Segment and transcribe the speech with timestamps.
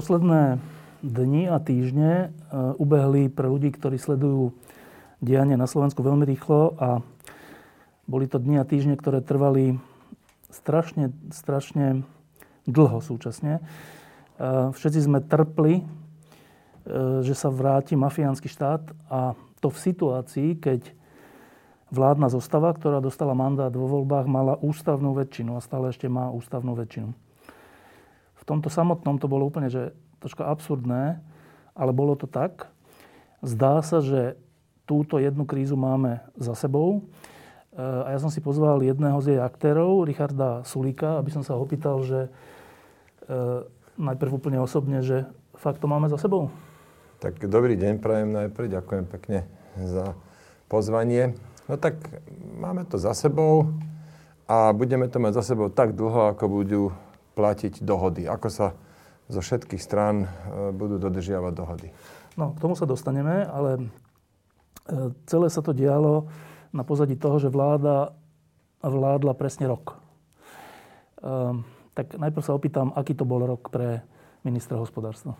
[0.00, 0.56] Posledné
[1.04, 4.56] dni a týždne e, ubehli pre ľudí, ktorí sledujú
[5.20, 7.04] dianie na Slovensku veľmi rýchlo a
[8.08, 9.76] boli to dni a týždne, ktoré trvali
[10.48, 12.08] strašne, strašne
[12.64, 13.60] dlho súčasne.
[13.60, 18.80] E, všetci sme trpli, e, že sa vráti mafiánsky štát
[19.12, 20.96] a to v situácii, keď
[21.92, 26.72] vládna zostava, ktorá dostala mandát vo voľbách, mala ústavnú väčšinu a stále ešte má ústavnú
[26.72, 27.12] väčšinu
[28.44, 31.20] tomto samotnom to bolo úplne, že troška absurdné,
[31.74, 32.68] ale bolo to tak.
[33.40, 34.36] Zdá sa, že
[34.84, 37.08] túto jednu krízu máme za sebou.
[37.72, 41.56] E, a ja som si pozval jedného z jej aktérov, Richarda Sulíka, aby som sa
[41.56, 42.30] ho opýtal, že e,
[43.96, 45.24] najprv úplne osobne, že
[45.56, 46.52] fakt to máme za sebou.
[47.20, 48.80] Tak dobrý deň, prajem najprv.
[48.80, 49.38] Ďakujem pekne
[49.76, 50.16] za
[50.72, 51.36] pozvanie.
[51.68, 52.00] No tak
[52.56, 53.70] máme to za sebou
[54.50, 56.82] a budeme to mať za sebou tak dlho, ako budú
[57.34, 58.26] platiť dohody?
[58.26, 58.66] Ako sa
[59.30, 60.28] zo všetkých strán e,
[60.74, 61.88] budú dodržiavať dohody?
[62.34, 66.30] No, k tomu sa dostaneme, ale e, celé sa to dialo
[66.70, 68.14] na pozadí toho, že vláda
[68.80, 70.00] vládla presne rok.
[71.20, 74.00] Um, tak najprv sa opýtam, aký to bol rok pre
[74.40, 75.36] ministra hospodárstva.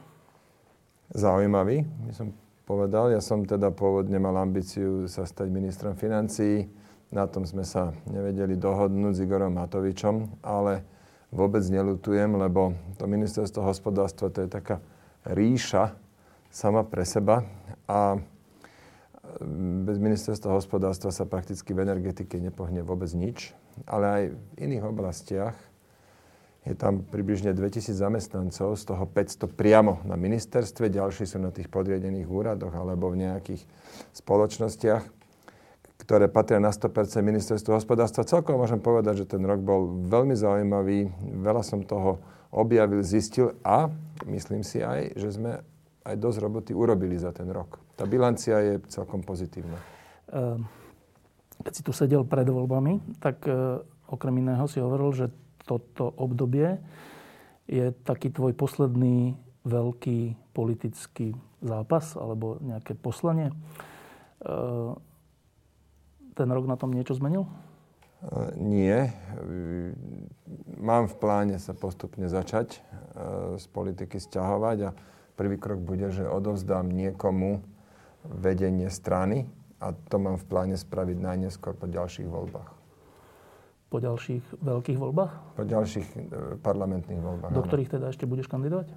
[1.16, 2.36] Zaujímavý, by som
[2.68, 3.08] povedal.
[3.10, 6.68] Ja som teda pôvodne mal ambíciu sa stať ministrom financií.
[7.10, 10.84] Na tom sme sa nevedeli dohodnúť s Igorom Matovičom, ale
[11.30, 14.82] vôbec nelutujem, lebo to ministerstvo hospodárstva to je taká
[15.26, 15.94] ríša
[16.50, 17.46] sama pre seba
[17.86, 18.18] a
[19.86, 23.54] bez ministerstva hospodárstva sa prakticky v energetike nepohne vôbec nič,
[23.86, 25.56] ale aj v iných oblastiach.
[26.66, 31.72] Je tam približne 2000 zamestnancov, z toho 500 priamo na ministerstve, ďalší sú na tých
[31.72, 33.64] podriadených úradoch alebo v nejakých
[34.12, 35.19] spoločnostiach
[36.00, 38.24] ktoré patria na 100% ministerstvu hospodárstva.
[38.24, 41.12] Celkom môžem povedať, že ten rok bol veľmi zaujímavý,
[41.44, 42.16] veľa som toho
[42.50, 43.92] objavil, zistil a
[44.24, 45.60] myslím si aj, že sme
[46.02, 47.78] aj dosť roboty urobili za ten rok.
[47.94, 49.76] Tá bilancia je celkom pozitívna.
[50.32, 50.64] Ehm,
[51.60, 55.26] keď si tu sedel pred voľbami, tak e, okrem iného si hovoril, že
[55.68, 56.80] toto obdobie
[57.68, 59.36] je taký tvoj posledný
[59.68, 63.52] veľký politický zápas alebo nejaké poslanie.
[66.40, 67.44] Ten rok na tom niečo zmenil?
[68.56, 69.12] Nie.
[70.80, 72.80] Mám v pláne sa postupne začať
[73.60, 74.90] z politiky stiahovať a
[75.36, 77.60] prvý krok bude, že odovzdám niekomu
[78.24, 79.52] vedenie strany
[79.84, 82.70] a to mám v pláne spraviť najneskôr po ďalších voľbách.
[83.92, 85.32] Po ďalších veľkých voľbách?
[85.60, 86.18] Po ďalších e,
[86.62, 87.52] parlamentných voľbách.
[87.52, 88.92] Do ktorých teda ešte budeš kandidovať?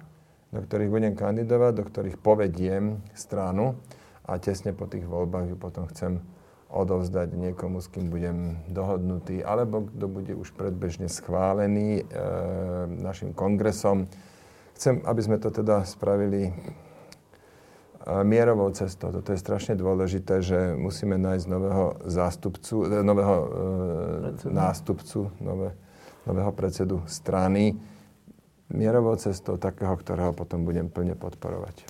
[0.54, 3.74] Do ktorých budem kandidovať, do ktorých povediem stranu
[4.22, 6.22] a tesne po tých voľbách ju potom chcem
[6.74, 12.04] odovzdať niekomu, s kým budem dohodnutý, alebo kto bude už predbežne schválený e,
[12.90, 14.10] našim kongresom.
[14.74, 16.52] Chcem, aby sme to teda spravili e,
[18.26, 19.14] mierovou cestou.
[19.14, 25.78] Toto je strašne dôležité, že musíme nájsť nového zástupcu, e, nového e, nástupcu, nové,
[26.26, 27.78] nového predsedu strany
[28.74, 31.86] mierovou cestou takého, ktorého potom budem plne podporovať.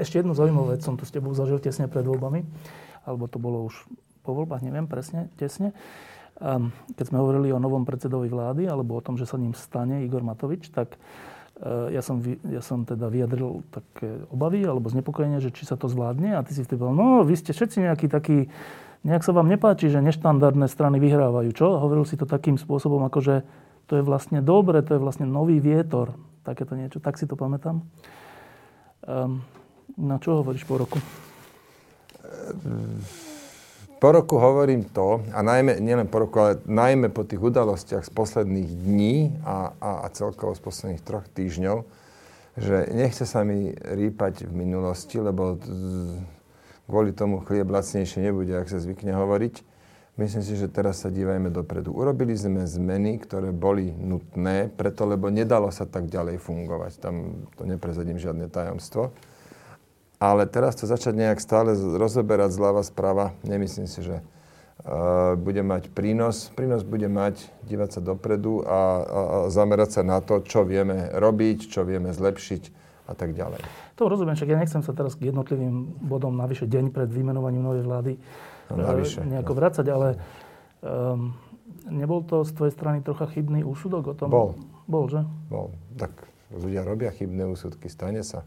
[0.00, 2.40] Ešte jednu zaujímavú vec som tu s tebou zažil tesne pred voľbami
[3.02, 3.74] alebo to bolo už
[4.22, 5.74] po voľbách, neviem presne, tesne.
[6.98, 10.26] Keď sme hovorili o novom predsedovi vlády, alebo o tom, že sa ním stane Igor
[10.26, 10.98] Matovič, tak
[11.58, 12.18] e, ja som,
[12.50, 16.34] ja som teda vyjadril také obavy alebo znepokojenie, že či sa to zvládne.
[16.34, 18.50] A ty si vtedy povedal, no vy ste všetci nejaký taký,
[19.06, 21.54] nejak sa vám nepáči, že neštandardné strany vyhrávajú.
[21.54, 21.78] Čo?
[21.78, 23.34] Hovoril si to takým spôsobom, ako že
[23.86, 26.18] to je vlastne dobre, to je vlastne nový vietor.
[26.42, 26.98] Takéto niečo.
[26.98, 27.86] Tak si to pamätám.
[29.06, 29.46] Um,
[29.94, 30.98] na čo hovoríš po roku?
[34.02, 38.10] Po roku hovorím to, a najmä, nielen po roku, ale najmä po tých udalostiach z
[38.10, 41.86] posledných dní a, a, a celkovo z posledných troch týždňov,
[42.58, 45.56] že nechce sa mi rýpať v minulosti, lebo
[46.90, 49.70] kvôli tomu chlieb lacnejšie nebude, ak sa zvykne hovoriť.
[50.20, 51.96] Myslím si, že teraz sa dívajme dopredu.
[51.96, 57.00] Urobili sme zmeny, ktoré boli nutné, preto lebo nedalo sa tak ďalej fungovať.
[57.00, 59.08] Tam to neprezadím žiadne tajomstvo.
[60.22, 64.22] Ale teraz to začať nejak stále rozoberať zľava správa, nemyslím si, že
[65.42, 66.50] bude mať prínos.
[66.54, 71.10] Prínos bude mať dívať sa dopredu a, a, a zamerať sa na to, čo vieme
[71.10, 72.62] robiť, čo vieme zlepšiť
[73.10, 73.62] a tak ďalej.
[73.98, 77.82] To rozumiem, však ja nechcem sa teraz k jednotlivým bodom navyše deň pred vymenovaním novej
[77.82, 78.12] vlády
[78.70, 79.58] no, navyše, nejako no.
[79.58, 80.08] vrácať, ale
[80.86, 81.34] um,
[81.90, 84.30] nebol to z tvojej strany trocha chybný úsudok o tom?
[84.30, 84.54] Bol.
[84.86, 85.22] Bol, že?
[85.50, 85.74] Bol.
[85.98, 86.14] Tak
[86.54, 88.46] ľudia robia chybné úsudky, stane sa.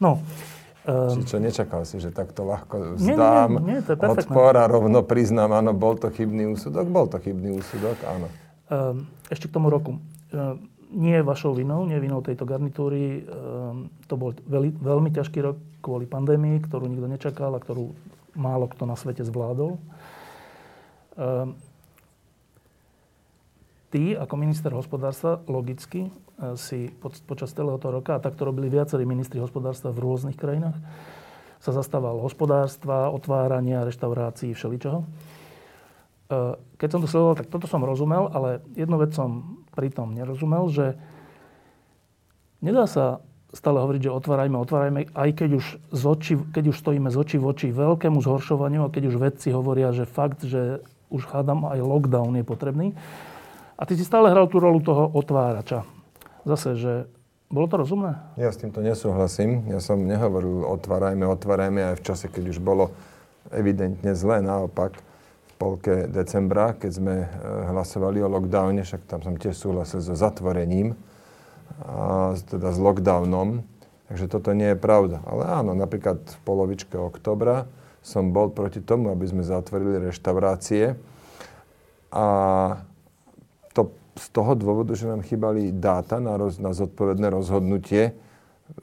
[0.00, 0.24] No,
[0.80, 4.64] Um, čo, nečakal si, že takto ľahko vzdám nie, nie, nie, to je odpor a
[4.64, 6.88] rovno priznám, áno, bol to chybný úsudok?
[6.88, 8.32] Bol to chybný úsudok, áno.
[8.72, 10.00] Um, ešte k tomu roku.
[10.32, 13.28] Um, nie je vašou vinou, nie je vinou tejto garnitúry.
[13.28, 17.92] Um, to bol veľmi, veľmi ťažký rok kvôli pandémii, ktorú nikto nečakal a ktorú
[18.32, 19.76] málo kto na svete zvládol.
[21.20, 21.60] Um,
[23.92, 26.08] ty ako minister hospodárstva logicky
[26.56, 26.88] Si
[27.28, 30.80] počas celého toho roka, a takto robili viacerí ministri hospodárstva v rôznych krajinách,
[31.60, 35.04] sa zastával hospodárstva, otvárania, reštaurácií, všeličoho.
[35.04, 35.06] E,
[36.80, 40.96] keď som to sledoval, tak toto som rozumel, ale jednu vec som pritom nerozumel, že
[42.64, 43.20] nedá sa
[43.52, 47.36] stále hovoriť, že otvárajme, otvárajme, aj keď už, z oči, keď už stojíme z očí
[47.36, 50.80] v oči veľkému zhoršovaniu a keď už vedci hovoria, že fakt, že
[51.12, 52.88] už hádam aj lockdown je potrebný.
[53.76, 55.99] A ty si stále hral tú rolu toho otvárača
[56.44, 56.92] zase, že
[57.50, 58.14] bolo to rozumné?
[58.38, 59.66] Ja s týmto nesúhlasím.
[59.66, 62.94] Ja som nehovoril otvárajme, otvárajme aj v čase, keď už bolo
[63.50, 64.38] evidentne zle.
[64.38, 64.94] Naopak,
[65.50, 67.28] v polke decembra, keď sme e,
[67.74, 70.94] hlasovali o lockdowne, však tam som tiež súhlasil so zatvorením,
[71.82, 73.66] a teda s lockdownom.
[74.06, 75.22] Takže toto nie je pravda.
[75.26, 77.70] Ale áno, napríklad v polovičke oktobra
[78.02, 80.98] som bol proti tomu, aby sme zatvorili reštaurácie.
[82.10, 82.26] A
[84.20, 88.12] z toho dôvodu, že nám chýbali dáta na, roz, na zodpovedné rozhodnutie.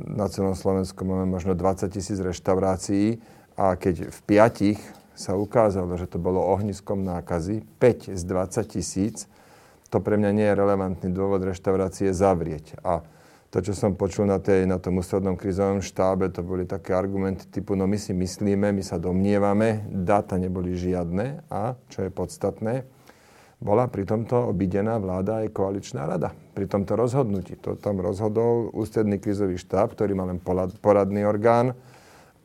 [0.01, 3.21] Na celom Slovensku máme možno 20 tisíc reštaurácií
[3.53, 4.79] a keď v piatich
[5.13, 9.29] sa ukázalo, že to bolo ohniskom nákazy, 5 z 20 tisíc,
[9.87, 12.75] to pre mňa nie je relevantný dôvod reštaurácie zavrieť.
[12.83, 13.01] A
[13.47, 17.47] to, čo som počul na, tej, na tom ústrednom krizovom štábe, to boli také argumenty
[17.47, 22.83] typu, no my si myslíme, my sa domnievame, dáta neboli žiadne a, čo je podstatné,
[23.57, 26.33] bola pri tomto obidená vláda aj koaličná rada.
[26.53, 27.57] Pri tomto rozhodnutí.
[27.65, 30.37] To tam rozhodol ústredný krizový štáb, ktorý má len
[30.81, 31.73] poradný orgán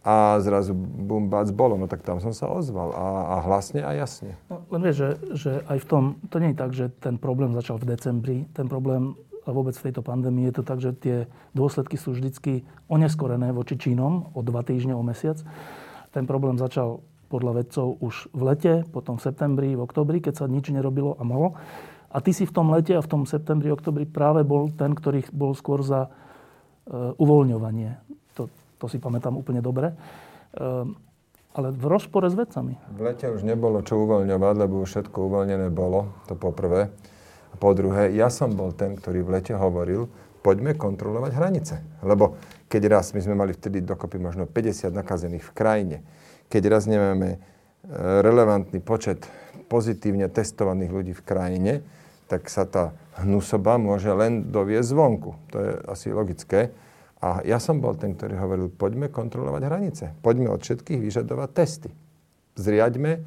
[0.03, 1.77] a zrazu bum, bác, bolo.
[1.77, 4.35] No tak tam som sa ozval a, a hlasne a jasne.
[4.49, 7.53] No, len vieš, že, že aj v tom, to nie je tak, že ten problém
[7.55, 8.39] začal v decembri.
[8.57, 11.17] Ten problém a vôbec v tejto pandémii je to tak, že tie
[11.51, 15.39] dôsledky sú vždycky oneskorené voči Čínom o dva týždne, o mesiac.
[16.15, 20.47] Ten problém začal podľa vedcov už v lete, potom v septembri, v oktobri, keď sa
[20.47, 21.57] nič nerobilo a mohlo.
[22.13, 25.25] A ty si v tom lete a v tom septembri, oktobri práve bol ten, ktorý
[25.33, 27.97] bol skôr za uh, uvoľňovanie.
[28.37, 29.97] To, to si pamätám úplne dobre.
[30.53, 30.93] Uh,
[31.57, 32.77] ale v rozpore s vecami.
[32.93, 36.93] V lete už nebolo čo uvoľňovať, lebo všetko uvoľnené bolo, to poprvé.
[37.53, 40.09] A po druhé, ja som bol ten, ktorý v lete hovoril,
[40.41, 41.75] poďme kontrolovať hranice.
[42.01, 42.41] Lebo
[42.73, 45.97] keď raz, my sme mali vtedy dokopy možno 50 nakazených v krajine,
[46.53, 47.39] keď raz nemáme e,
[48.21, 49.25] relevantný počet
[49.73, 51.73] pozitívne testovaných ľudí v krajine,
[52.29, 52.93] tak sa tá
[53.25, 55.31] hnusoba môže len doviesť zvonku.
[55.53, 56.69] To je asi logické.
[57.25, 60.05] A ja som bol ten, ktorý hovoril, poďme kontrolovať hranice.
[60.21, 61.91] Poďme od všetkých vyžadovať testy.
[62.61, 63.25] Zriaďme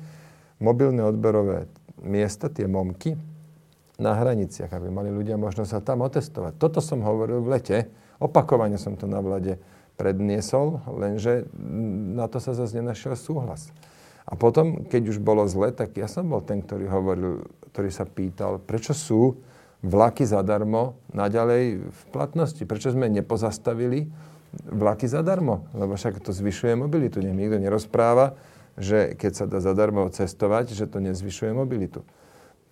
[0.62, 1.66] mobilné odberové
[2.06, 3.18] miesta, tie momky,
[3.96, 6.60] na hraniciach, aby mali ľudia možnosť sa tam otestovať.
[6.60, 7.78] Toto som hovoril v lete.
[8.20, 9.56] Opakovane som to na vlade
[9.96, 11.48] predniesol, lenže
[12.16, 13.72] na to sa zase nenašiel súhlas.
[14.26, 18.10] A potom, keď už bolo zle, tak ja som bol ten, ktorý hovoril, ktorý sa
[18.10, 19.38] pýtal, prečo sú
[19.86, 22.64] vlaky zadarmo naďalej v platnosti.
[22.66, 24.10] Prečo sme nepozastavili
[24.66, 25.70] vlaky zadarmo?
[25.78, 27.22] Lebo však to zvyšuje mobilitu.
[27.22, 28.34] Nech nikto nerozpráva,
[28.82, 32.02] že keď sa dá zadarmo cestovať, že to nezvyšuje mobilitu.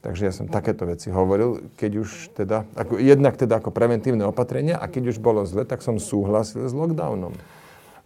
[0.03, 4.75] Takže ja som takéto veci hovoril, keď už teda, ako, jednak teda ako preventívne opatrenia
[4.75, 7.31] a keď už bolo zle, tak som súhlasil s lockdownom.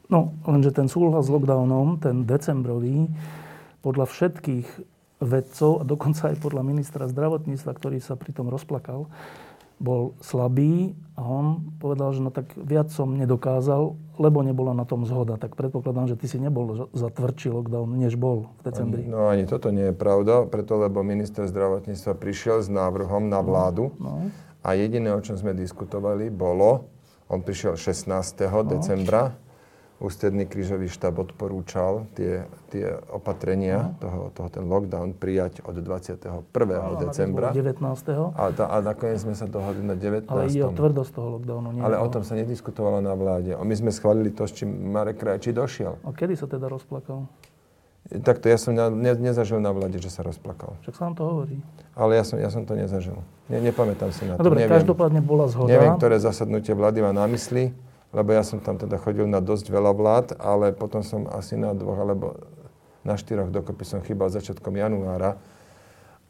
[0.06, 3.10] No, lenže ten súhlas s lockdownom, ten decembrový,
[3.82, 4.68] podľa všetkých
[5.26, 9.10] vedcov a dokonca aj podľa ministra zdravotníctva, ktorý sa pri tom rozplakal,
[9.78, 15.06] bol slabý a on povedal, že no tak viac som nedokázal, lebo nebola na tom
[15.06, 15.38] zhoda.
[15.38, 19.02] Tak predpokladám, že ty si nebol za tvrdší lockdown, než bol v decembri.
[19.06, 23.42] Ani, no ani toto nie je pravda, preto lebo minister zdravotníctva prišiel s návrhom na
[23.42, 24.30] vládu no, no.
[24.62, 26.90] a jediné, o čom sme diskutovali, bolo,
[27.30, 28.10] on prišiel 16.
[28.50, 28.66] No.
[28.66, 29.34] decembra,
[29.98, 33.98] Ústredný krížový štáb odporúčal tie, tie opatrenia, uh-huh.
[33.98, 36.46] toho, toho, ten lockdown prijať od 21.
[36.54, 37.50] No, decembra.
[37.50, 37.82] 19.
[38.38, 40.30] A, ta, a nakoniec sme sa dohodli na 19.
[40.30, 41.68] Ale ide o tvrdosť toho lockdownu.
[41.74, 43.58] Nie Ale o tom sa nediskutovalo na vláde.
[43.58, 45.98] My sme schválili to, s čím Marek Krajčí došiel.
[46.06, 47.26] A kedy sa teda rozplakal?
[48.08, 50.80] Takto ja som ne, nezažil na vlade, že sa rozplakal.
[50.86, 51.58] Však sa vám to hovorí.
[51.92, 53.20] Ale ja som, ja som to nezažil.
[53.52, 54.46] Ne, nepamätám si na to.
[54.46, 55.68] No dobre, neviem, každopádne bola zhoda.
[55.68, 57.76] Neviem, ktoré zasadnutie vlády má na mysli,
[58.16, 61.76] lebo ja som tam teda chodil na dosť veľa vlád, ale potom som asi na
[61.76, 62.40] dvoch alebo
[63.04, 65.40] na štyroch dokopy som chýbal začiatkom januára.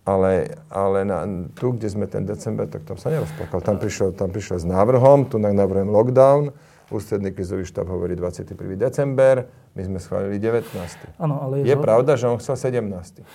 [0.07, 3.59] Ale, ale na, tu, kde sme ten december, tak tam sa nerozplakal.
[3.59, 6.55] Tam prišiel, tam prišiel s návrhom, tu navrhujem lockdown,
[6.87, 8.55] Ústredný krizový štáb hovorí 21.
[8.79, 9.43] december,
[9.75, 10.71] my sme schválili 19.
[11.19, 13.27] Ano, ale je, je pravda, že on chcel 17.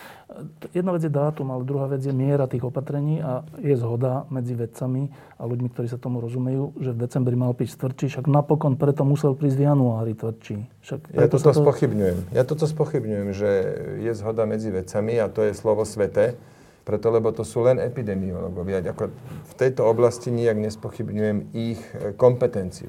[0.72, 4.56] Jedna vec je dátum, ale druhá vec je miera tých opatrení a je zhoda medzi
[4.56, 8.80] vedcami a ľuďmi, ktorí sa tomu rozumejú, že v decembri mal byť tvrdší, však napokon
[8.80, 10.56] preto musel prísť v januári tvrdší.
[10.88, 11.60] Však ja toto to...
[11.60, 12.18] spochybňujem.
[12.32, 13.50] Ja toto spochybňujem, že
[14.00, 16.40] je zhoda medzi vedcami a to je slovo svete,
[16.88, 18.80] preto lebo to sú len epidemiológovia.
[18.80, 19.12] Ako
[19.44, 21.84] v tejto oblasti nijak nespochybňujem ich
[22.16, 22.88] kompetenciu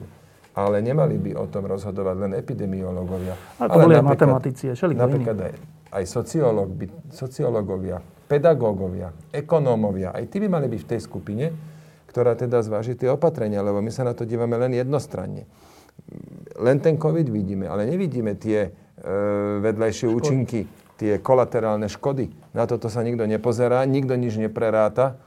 [0.54, 3.34] ale nemali by o tom rozhodovať len epidemiológovia.
[3.58, 5.54] Ako ale boli aj matematici, Napríklad aj,
[5.90, 7.98] aj sociológ by, sociológovia,
[8.30, 11.46] pedagógovia, ekonómovia, aj tí by mali byť v tej skupine,
[12.14, 15.50] ktorá teda zváži tie opatrenia, lebo my sa na to dívame len jednostranne.
[16.62, 19.10] Len ten COVID vidíme, ale nevidíme tie e,
[19.58, 20.18] vedľajšie škody.
[20.22, 20.62] účinky,
[21.02, 22.30] tie kolaterálne škody.
[22.54, 25.18] Na toto sa nikto nepozerá, nikto nič nepreráta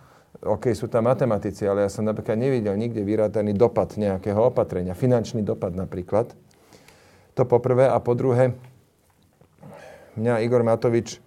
[0.45, 5.40] OK, sú tam matematici, ale ja som napríklad nevidel nikde vyrátaný dopad nejakého opatrenia, finančný
[5.40, 6.37] dopad napríklad.
[7.37, 7.88] To po prvé.
[7.88, 8.52] A po druhé,
[10.16, 11.21] mňa Igor Matovič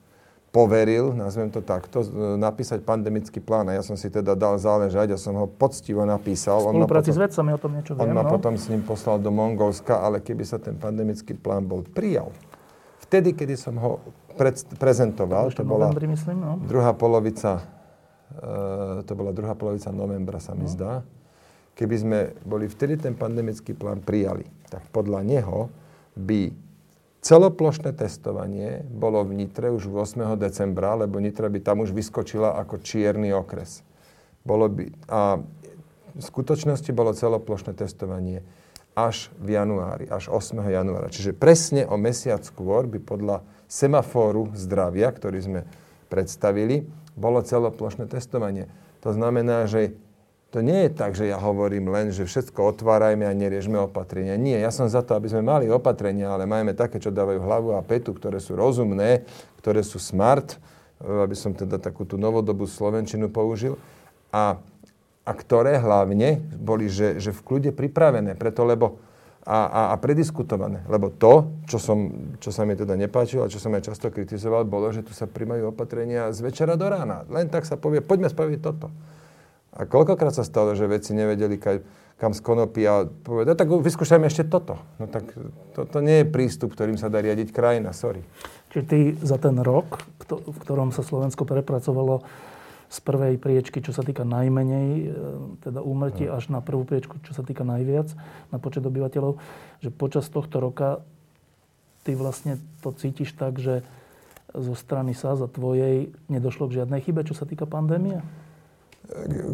[0.49, 2.01] poveril, nazvem to takto,
[2.37, 3.69] napísať pandemický plán.
[3.69, 6.73] A ja som si teda dal záležať a som ho poctivo napísal.
[6.73, 8.33] V spolupráci s vedcami o tom niečo viem, On ma no?
[8.33, 12.33] potom s ním poslal do Mongolska, ale keby sa ten pandemický plán bol prijal,
[13.05, 14.01] vtedy, kedy som ho
[14.37, 16.57] pred, prezentoval, to, to bola myslím, no?
[16.65, 17.78] druhá polovica
[19.03, 20.71] to bola druhá polovica novembra, sa mi no.
[20.71, 21.01] zdá.
[21.73, 25.71] Keby sme boli vtedy ten pandemický plán prijali, tak podľa neho
[26.13, 26.51] by
[27.23, 30.35] celoplošné testovanie bolo v Nitre už 8.
[30.39, 33.83] decembra, lebo Nitra by tam už vyskočila ako čierny okres.
[34.43, 35.39] Bolo by, a
[36.15, 38.43] v skutočnosti bolo celoplošné testovanie
[38.97, 40.59] až v januári, až 8.
[40.59, 41.07] januára.
[41.07, 45.61] Čiže presne o mesiac skôr by podľa semafóru zdravia, ktorý sme
[46.11, 46.83] predstavili,
[47.19, 48.71] bolo celoplošné testovanie.
[49.03, 49.99] To znamená, že
[50.49, 54.33] to nie je tak, že ja hovorím len, že všetko otvárajme a neriešme opatrenia.
[54.33, 57.69] Nie, ja som za to, aby sme mali opatrenia, ale máme také, čo dávajú hlavu
[57.77, 59.29] a petu, ktoré sú rozumné,
[59.61, 60.57] ktoré sú smart,
[60.97, 63.77] aby som teda takú tú novodobú slovenčinu použil.
[64.33, 64.57] A,
[65.21, 68.97] a ktoré hlavne boli, že, že v kľude pripravené, preto lebo
[69.45, 70.83] a, a, a prediskutované.
[70.91, 74.67] Lebo to, čo, som, čo sa mi teda nepáčilo a čo som aj často kritizoval,
[74.67, 77.23] bolo, že tu sa príjmajú opatrenia z večera do rána.
[77.31, 78.91] Len tak sa povie, poďme spraviť toto.
[79.79, 81.77] A koľkokrát sa stalo, že veci nevedeli, kaj,
[82.19, 84.75] kam z konopy a povedať, no tak vyskúšajme ešte toto.
[84.99, 85.29] No tak
[85.77, 88.25] to, to nie je prístup, ktorým sa dá riadiť krajina, sorry.
[88.75, 92.21] Čiže ty za ten rok, v ktorom sa Slovensko prepracovalo
[92.89, 95.05] z prvej priečky, čo sa týka najmenej, e,
[95.61, 98.09] teda úmrtí, až na prvú priečku, čo sa týka najviac
[98.49, 99.37] na počet obyvateľov,
[99.85, 101.05] že počas tohto roka
[102.01, 103.85] ty vlastne to cítiš tak, že
[104.49, 108.25] zo strany sa za tvojej nedošlo k žiadnej chybe, čo sa týka pandémie?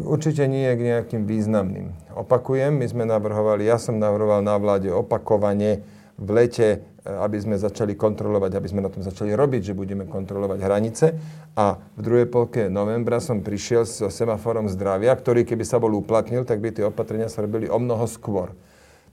[0.04, 1.92] Určite nie k nejakým významným.
[2.12, 5.84] Opakujem, my sme navrhovali, ja som navrhoval na vláde opakovane
[6.16, 6.68] v lete
[7.06, 11.06] aby sme začali kontrolovať, aby sme na tom začali robiť, že budeme kontrolovať hranice.
[11.54, 16.42] A v druhej polke novembra som prišiel s semaforom zdravia, ktorý keby sa bol uplatnil,
[16.42, 18.50] tak by tie opatrenia sa robili o mnoho skôr.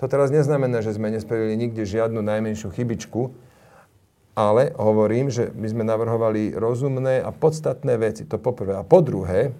[0.01, 3.31] To teraz neznamená, že sme nespravili nikde žiadnu najmenšiu chybičku,
[4.33, 8.25] ale hovorím, že my sme navrhovali rozumné a podstatné veci.
[8.25, 8.81] To poprvé.
[8.81, 9.53] A po druhé,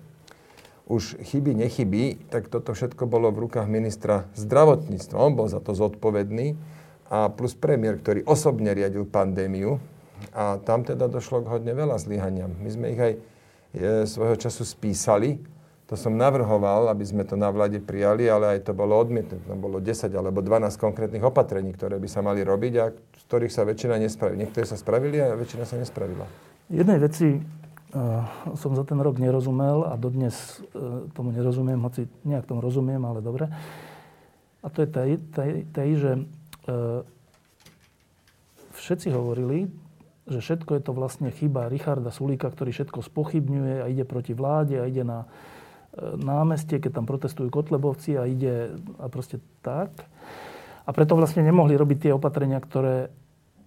[0.90, 5.16] už chyby, nechyby, tak toto všetko bolo v rukách ministra zdravotníctva.
[5.16, 6.58] On bol za to zodpovedný
[7.13, 9.77] a plus premiér, ktorý osobne riadil pandémiu.
[10.34, 12.50] A tam teda došlo k hodne veľa zlyhaniam.
[12.58, 13.20] My sme ich aj e,
[14.10, 15.38] svojho času spísali.
[15.91, 19.38] To som navrhoval, aby sme to na vláde prijali, ale aj to bolo odmietnuté.
[19.46, 23.53] Tam bolo 10 alebo 12 konkrétnych opatrení, ktoré by sa mali robiť a z ktorých
[23.53, 24.41] sa väčšina nespravila.
[24.48, 26.25] Niektoré sa spravili a väčšina sa nespravila.
[26.72, 28.25] Jednej veci uh,
[28.58, 33.20] som za ten rok nerozumel a dodnes uh, tomu nerozumiem, hoci nejak tomu rozumiem, ale
[33.20, 33.51] dobre.
[34.63, 36.12] A to je tej, tej, tej že
[38.74, 39.72] všetci hovorili,
[40.24, 44.79] že všetko je to vlastne chyba Richarda Sulíka, ktorý všetko spochybňuje a ide proti vláde
[44.79, 45.27] a ide na e,
[46.15, 48.72] námestie, keď tam protestujú kotlebovci a ide
[49.03, 49.91] a proste tak.
[50.84, 53.12] A preto vlastne nemohli robiť tie opatrenia, ktoré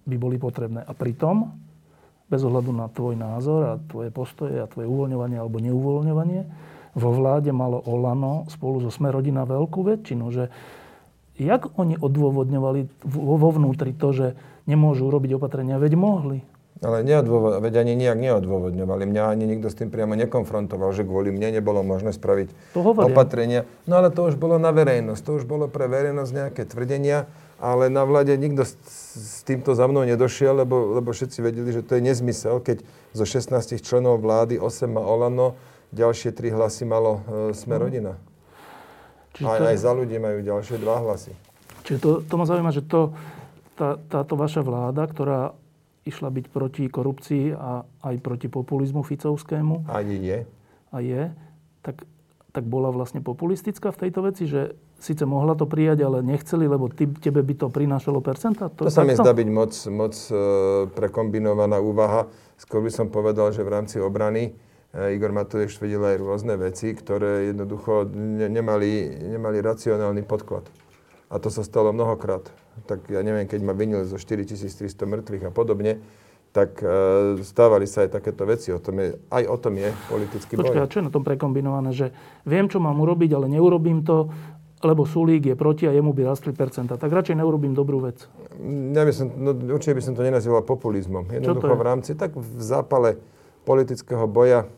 [0.05, 0.81] by boli potrebné.
[0.81, 1.53] A pritom,
[2.25, 6.41] bez ohľadu na tvoj názor a tvoje postoje a tvoje uvoľňovanie alebo neuvoľňovanie,
[6.97, 10.49] vo vláde malo Olano spolu so Sme rodina veľkú väčšinu, že
[11.37, 14.27] jak oni odôvodňovali vo vnútri to, že
[14.65, 15.79] nemôžu robiť opatrenia?
[15.79, 16.41] Veď mohli.
[16.77, 19.09] Ale neodôvod, veď ani nejak neodôvodňovali.
[19.09, 23.09] Mňa ani nikto s tým priamo nekonfrontoval, že kvôli mne nebolo možné spraviť To hovoria.
[23.09, 23.61] opatrenia.
[23.89, 25.21] No ale to už bolo na verejnosť.
[25.25, 27.25] To už bolo pre verejnosť nejaké tvrdenia,
[27.57, 28.77] ale na vláde nikto s,
[29.17, 32.85] s týmto za mnou nedošiel, lebo, lebo všetci vedeli, že to je nezmysel, keď
[33.17, 35.57] zo 16 členov vlády 8 má Olano,
[35.97, 38.21] ďalšie 3 hlasy malo e, Sme rodina.
[39.37, 41.31] Čiže Aj, to, aj za ľudí majú ďalšie 2 hlasy.
[41.85, 43.13] čiže to, to ma zaujíma, že to,
[43.77, 45.53] tá, táto vaša vláda, ktorá
[46.03, 50.39] išla byť proti korupcii a aj proti populizmu ficovskému Ani je.
[50.89, 51.29] a je,
[51.83, 52.07] tak,
[52.49, 56.89] tak bola vlastne populistická v tejto veci, že síce mohla to prijať, ale nechceli, lebo
[56.89, 58.71] ty, tebe by to prinášalo percenta?
[58.73, 60.33] To je sa mi zdá byť moc, moc e,
[60.89, 62.25] prekombinovaná úvaha.
[62.57, 64.57] Skôr by som povedal, že v rámci obrany
[64.97, 70.65] Igor Matovič tvrdil aj rôzne veci, ktoré jednoducho ne, nemali, nemali racionálny podklad.
[71.29, 72.49] A to sa stalo mnohokrát.
[72.89, 76.01] Tak ja neviem, keď ma vinil zo 4300 mŕtvych a podobne,
[76.49, 78.73] tak e, stávali sa aj takéto veci.
[78.73, 80.91] O tom je, aj o tom je politický Počkaj, a boj.
[80.91, 82.09] čo je na tom prekombinované, že
[82.49, 84.33] viem, čo mám urobiť, ale neurobím to,
[84.81, 86.97] lebo Sulík je proti a jemu by rastli percenta.
[86.97, 88.25] Tak radšej neurobím dobrú vec.
[88.93, 91.29] Ja by som, no, určite by som to nenazýval populizmom.
[91.33, 91.81] Jednoducho je?
[91.81, 93.17] v rámci, tak v zápale
[93.65, 94.69] politického boja.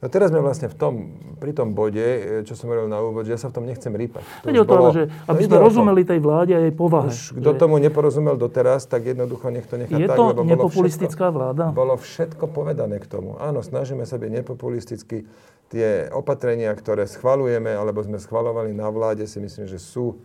[0.00, 0.94] No teraz sme vlastne v tom,
[1.36, 3.92] pri tom bode, e, čo som hovoril na úvod, že ja sa v tom nechcem
[3.92, 4.24] rýpať.
[4.48, 5.64] Ide o to, bolo- že aby sme to.
[5.68, 7.12] rozumeli tej vláde a jej povahe.
[7.12, 10.48] Už kto tomu neporozumel doteraz, tak jednoducho nech to nechá je tak, to lebo bolo
[10.48, 11.68] nepopulistická vláda?
[11.68, 13.36] všetko, bolo všetko povedané k tomu.
[13.36, 15.28] Áno, snažíme sa byť nepopulisticky.
[15.68, 20.16] Tie opatrenia, ktoré schvalujeme, alebo sme schvalovali na vláde, si myslím, že sú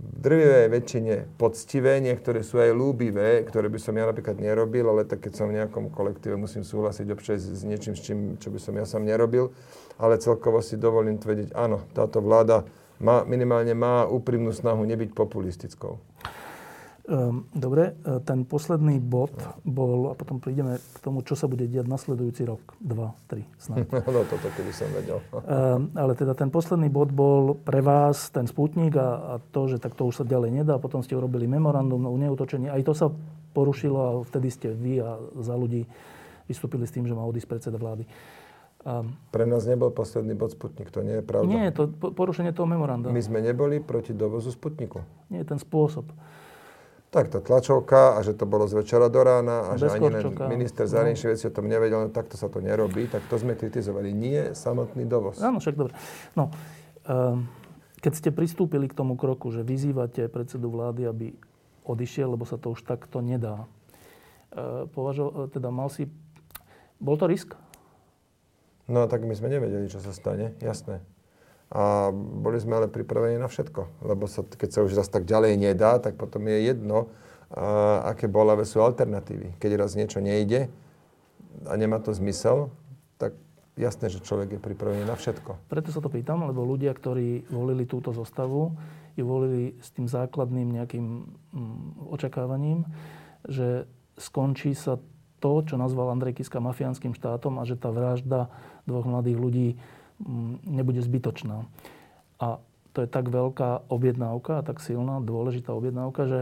[0.00, 5.24] drvivej väčšine poctivé, niektoré sú aj lúbivé, ktoré by som ja napríklad nerobil, ale tak
[5.24, 8.74] keď som v nejakom kolektíve, musím súhlasiť občas s niečím, s čím, čo by som
[8.76, 9.52] ja sám nerobil.
[10.00, 12.64] Ale celkovo si dovolím tvrdiť, áno, táto vláda
[13.00, 16.00] má, minimálne má úprimnú snahu nebyť populistickou.
[17.10, 19.34] Ehm, Dobre, e, ten posledný bod
[19.66, 23.82] bol, a potom prídeme k tomu, čo sa bude diať nasledujúci rok, dva, tri, snad.
[24.14, 25.18] No toto, keby som vedel.
[25.42, 29.82] Ehm, Ale teda ten posledný bod bol pre vás ten sputnik a, a to, že
[29.82, 30.78] tak to už sa ďalej nedá.
[30.78, 32.70] Potom ste urobili memorandum o neutočení.
[32.70, 33.10] Aj to sa
[33.58, 35.90] porušilo a vtedy ste vy a za ľudí
[36.46, 38.06] vystúpili s tým, že má odísť predseda vlády.
[38.86, 41.50] Ehm, Pre nás nebol posledný bod Sputnik, to nie je pravda.
[41.50, 43.10] Nie to po- porušenie toho memoranda.
[43.10, 45.02] My sme neboli proti dovozu Sputniku.
[45.26, 46.06] Nie ten spôsob.
[47.10, 50.14] Tak tá tlačovka a že to bolo z večera do rána a že Bez ani
[50.14, 50.94] len minister No.
[50.94, 54.14] zahraničných vecí o tom nevedel, no takto sa to nerobí, tak to sme kritizovali.
[54.14, 55.42] Nie samotný dovoz.
[55.42, 55.98] Áno, však dobre.
[56.38, 56.54] No,
[57.10, 57.50] ehm,
[57.98, 61.26] keď ste pristúpili k tomu kroku, že vyzývate predsedu vlády, aby
[61.82, 63.66] odišiel, lebo sa to už takto nedá,
[64.54, 66.06] e, považo, teda mal si...
[67.02, 67.58] Bol to risk?
[68.86, 71.02] No tak my sme nevedeli, čo sa stane, jasné.
[71.70, 74.02] A boli sme ale pripravení na všetko.
[74.02, 77.06] Lebo sa, keď sa už raz tak ďalej nedá, tak potom je jedno,
[77.54, 79.54] a, aké bolavé sú alternatívy.
[79.62, 80.66] Keď raz niečo nejde
[81.66, 82.74] a nemá to zmysel,
[83.22, 83.38] tak
[83.78, 85.70] jasné, že človek je pripravený na všetko.
[85.70, 88.74] Preto sa to pýtam, lebo ľudia, ktorí volili túto zostavu,
[89.14, 91.06] ju volili s tým základným nejakým
[91.54, 92.86] mm, očakávaním,
[93.46, 93.86] že
[94.18, 94.98] skončí sa
[95.40, 98.52] to, čo nazval Andrej Kiska mafiánskym štátom a že tá vražda
[98.84, 99.68] dvoch mladých ľudí
[100.64, 101.64] nebude zbytočná.
[102.40, 102.60] A
[102.92, 106.40] to je tak veľká objednávka a tak silná, dôležitá objednávka, že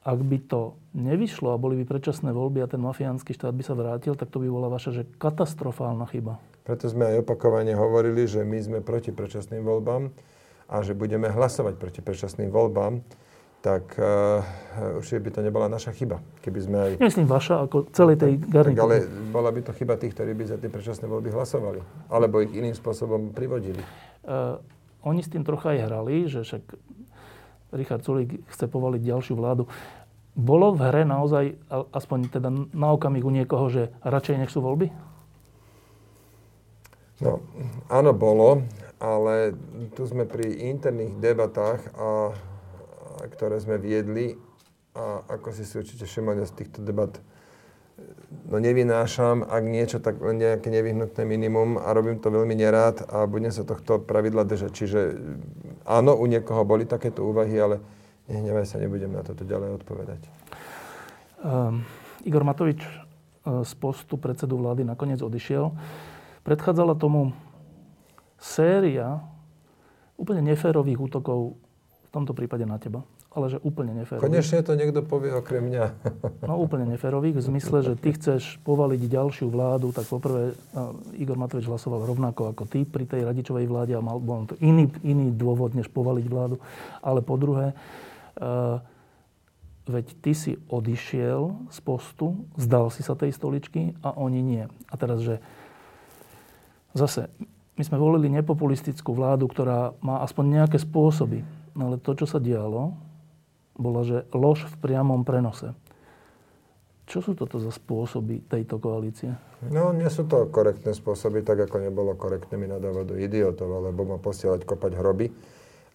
[0.00, 3.76] ak by to nevyšlo a boli by predčasné voľby a ten mafiánsky štát by sa
[3.76, 6.40] vrátil, tak to by bola vaša že katastrofálna chyba.
[6.64, 10.08] Preto sme aj opakovane hovorili, že my sme proti predčasným voľbám
[10.72, 13.04] a že budeme hlasovať proti predčasným voľbám,
[13.60, 14.40] tak uh,
[14.96, 16.24] určite by to nebola naša chyba.
[16.40, 16.90] Keby sme aj...
[16.96, 18.80] Nemyslím vaša, ako celej tej garnitúry.
[18.80, 18.96] ale
[19.28, 21.80] bola by to chyba tých, ktorí by za tie predčasné voľby hlasovali.
[22.08, 23.84] Alebo ich iným spôsobom privodili.
[24.24, 24.56] Uh,
[25.04, 26.64] oni s tým trocha aj hrali, že však
[27.76, 29.68] Richard Sulík chce povaliť ďalšiu vládu.
[30.34, 31.58] Bolo v hre naozaj,
[31.92, 34.88] aspoň teda na okamih u niekoho, že radšej nech sú voľby?
[37.20, 37.44] No,
[37.92, 38.64] áno, bolo,
[38.96, 39.52] ale
[39.92, 42.32] tu sme pri interných debatách, a,
[43.26, 44.38] ktoré sme viedli
[44.96, 47.14] a ako si si určite všimli z týchto debat,
[48.48, 53.28] no nevynášam, ak niečo, tak len nejaké nevyhnutné minimum a robím to veľmi nerád a
[53.28, 54.70] budem sa tohto pravidla držať.
[54.72, 55.00] Čiže
[55.86, 57.76] áno, u niekoho boli takéto úvahy, ale
[58.26, 60.20] nehnevaj sa, nebudem na toto ďalej odpovedať.
[61.40, 61.84] Um,
[62.26, 65.72] Igor Matovič uh, z postu predsedu vlády nakoniec odišiel.
[66.44, 67.32] Predchádzala tomu
[68.40, 69.20] séria
[70.16, 71.56] úplne neférových útokov,
[72.10, 74.26] v tomto prípade na teba, ale že úplne neférových.
[74.26, 75.84] Konečne to niekto povie okrem mňa.
[76.50, 81.38] No úplne neférových, v zmysle, že ty chceš povaliť ďalšiu vládu, tak poprvé uh, Igor
[81.38, 85.30] Matovič hlasoval rovnako ako ty pri tej radičovej vláde a mal bol to iný, iný
[85.30, 86.58] dôvod, než povaliť vládu.
[86.98, 87.78] Ale po druhé,
[88.42, 88.82] uh,
[89.86, 94.64] veď ty si odišiel z postu, zdal si sa tej stoličky a oni nie.
[94.90, 95.38] A teraz, že
[96.98, 97.30] zase,
[97.78, 101.59] my sme volili nepopulistickú vládu, ktorá má aspoň nejaké spôsoby.
[101.74, 102.94] No ale to, čo sa dialo,
[103.78, 105.72] bola, že lož v priamom prenose.
[107.10, 109.34] Čo sú toto za spôsoby tejto koalície?
[109.66, 114.06] No, nie sú to korektné spôsoby, tak ako nebolo korektné mi nadávať do idiotov, alebo
[114.06, 115.26] ma posielať kopať hroby.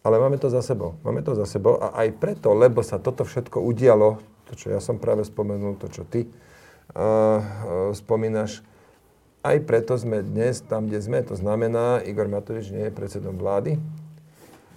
[0.05, 0.99] Ale máme to za sebou.
[1.01, 4.83] Máme to za sebou a aj preto, lebo sa toto všetko udialo, to, čo ja
[4.83, 6.29] som práve spomenul, to, čo ty uh,
[6.93, 7.41] uh,
[7.95, 8.61] spomínaš,
[9.45, 11.21] aj preto sme dnes tam, kde sme.
[11.25, 13.77] To znamená, Igor Matovič nie je predsedom vlády,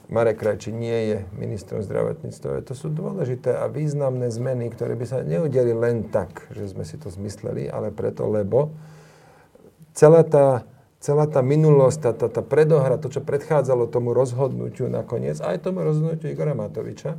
[0.08, 2.64] Marek Krajči nie je ministrom zdravotníctva.
[2.64, 6.96] To sú dôležité a významné zmeny, ktoré by sa neudeli len tak, že sme si
[6.96, 8.72] to zmysleli, ale preto, lebo
[9.92, 10.64] celá tá,
[10.96, 15.84] celá tá minulosť, tá, tá, tá predohra, to, čo predchádzalo tomu rozhodnutiu nakoniec, aj tomu
[15.84, 17.12] rozhodnutiu Igora Matoviča,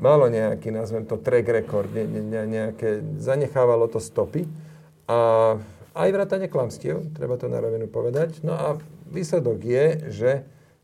[0.00, 4.48] malo nejaký, nazvem to, track record, ne, ne, nejaké, zanechávalo to stopy
[5.12, 5.60] a
[5.92, 8.40] aj vrátane klamstiev, treba to na rovinu povedať.
[8.40, 8.80] No a
[9.12, 10.30] výsledok je, že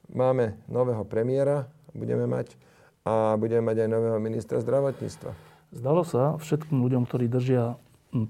[0.09, 2.57] Máme nového premiéra, budeme mať,
[3.05, 5.37] a budeme mať aj nového ministra zdravotníctva.
[5.69, 7.77] Zdalo sa všetkým ľuďom, ktorí držia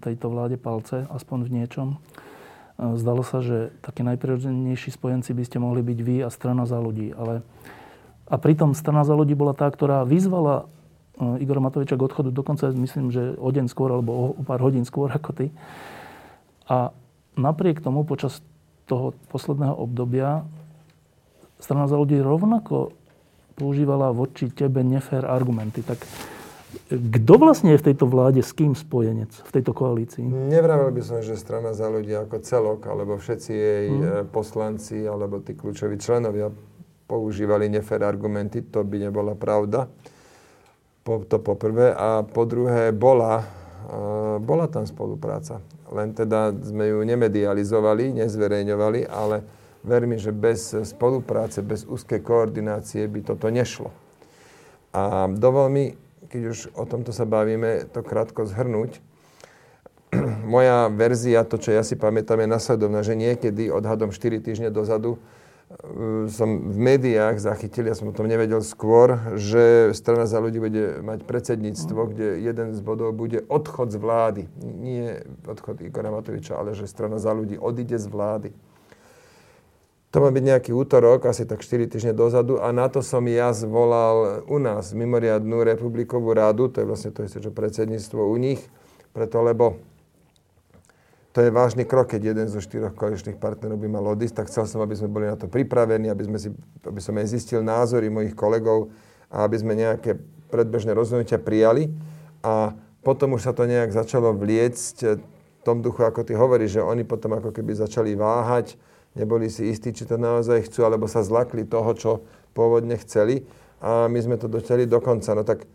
[0.03, 5.63] tejto vláde palce, aspoň v niečom, e, zdalo sa, že takí najprirodzenejší spojenci by ste
[5.63, 7.15] mohli byť vy a strana za ľudí.
[7.15, 7.47] Ale,
[8.27, 10.67] a pritom strana za ľudí bola tá, ktorá vyzvala
[11.15, 14.83] e, Igora Matoviča k odchodu dokonca, myslím, že o deň skôr alebo o pár hodín
[14.83, 15.47] skôr ako ty.
[16.67, 16.91] A
[17.39, 18.43] napriek tomu počas
[18.91, 20.43] toho posledného obdobia
[21.59, 22.95] strana za ľudí rovnako
[23.59, 25.83] používala voči tebe nefér argumenty.
[25.83, 25.99] Tak
[26.89, 30.23] kto vlastne je v tejto vláde s kým spojenec v tejto koalícii?
[30.23, 34.31] Nevravil by som, že strana za ľudí ako celok, alebo všetci jej hmm.
[34.31, 36.53] poslanci, alebo tí kľúčoví členovia
[37.09, 38.61] používali nefér argumenty.
[38.71, 39.89] To by nebola pravda.
[41.03, 41.97] Po, to po prvé.
[41.97, 43.41] A po druhé, bola,
[43.89, 45.65] uh, bola tam spolupráca.
[45.89, 49.41] Len teda sme ju nemedializovali, nezverejňovali, ale
[49.85, 53.95] verím, že bez spolupráce, bez úzkej koordinácie by toto nešlo.
[54.93, 55.85] A dovol mi,
[56.29, 59.01] keď už o tomto sa bavíme, to krátko zhrnúť.
[60.55, 65.17] Moja verzia, to, čo ja si pamätám, je nasledovná, že niekedy odhadom 4 týždne dozadu
[65.17, 70.57] e, som v médiách zachytil, ja som o tom nevedel skôr, že strana za ľudí
[70.57, 74.43] bude mať predsedníctvo, kde jeden z bodov bude odchod z vlády.
[74.65, 78.51] Nie odchod Igora Matoviča, ale že strana za ľudí odíde z vlády.
[80.09, 83.53] To má byť nejaký útorok, asi tak 4 týždne dozadu a na to som ja
[83.53, 88.61] zvolal u nás mimoriadnú republikovú rádu, to je vlastne to isté, čo predsedníctvo u nich,
[89.13, 89.77] preto lebo
[91.37, 94.65] to je vážny krok, keď jeden zo štyroch koaličných partnerov by mal odísť, tak chcel
[94.65, 96.49] som, aby sme boli na to pripravení, aby, sme si,
[96.83, 98.89] aby som aj zistil názory mojich kolegov
[99.29, 100.17] a aby sme nejaké
[100.49, 101.93] predbežné rozhodnutia prijali.
[102.41, 102.73] A
[103.05, 107.05] potom už sa to nejak začalo vliecť v tom duchu, ako ty hovoríš, že oni
[107.05, 108.75] potom ako keby začali váhať,
[109.19, 112.11] neboli si istí, či to naozaj chcú, alebo sa zlakli toho, čo
[112.55, 113.45] pôvodne chceli
[113.79, 115.35] a my sme to dotiahli do konca.
[115.35, 115.67] No tak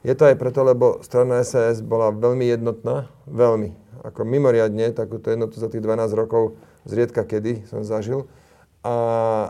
[0.00, 5.60] je to aj preto, lebo strana SAS bola veľmi jednotná, veľmi, ako mimoriadne, takúto jednotu
[5.60, 6.56] za tých 12 rokov
[6.88, 8.24] zriedka kedy som zažil.
[8.80, 8.96] A,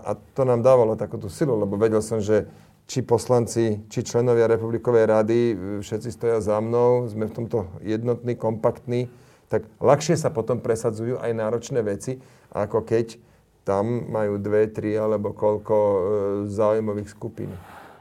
[0.02, 2.50] a to nám dávalo takúto silu, lebo vedel som, že
[2.90, 5.40] či poslanci, či členovia Republikovej rady,
[5.78, 9.06] všetci stoja za mnou, sme v tomto jednotní, kompaktní,
[9.46, 12.18] tak ľahšie sa potom presadzujú aj náročné veci,
[12.50, 13.29] ako keď
[13.64, 16.00] tam majú dve, tri alebo koľko e,
[16.48, 17.52] záujmových skupín.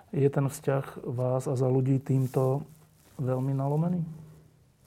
[0.10, 2.66] Je ten vzťah vás a za ľudí týmto
[3.22, 4.02] veľmi nalomený?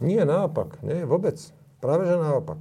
[0.03, 0.83] Nie, naopak.
[0.83, 1.39] Nie, vôbec.
[1.79, 2.59] Práve, že naopak.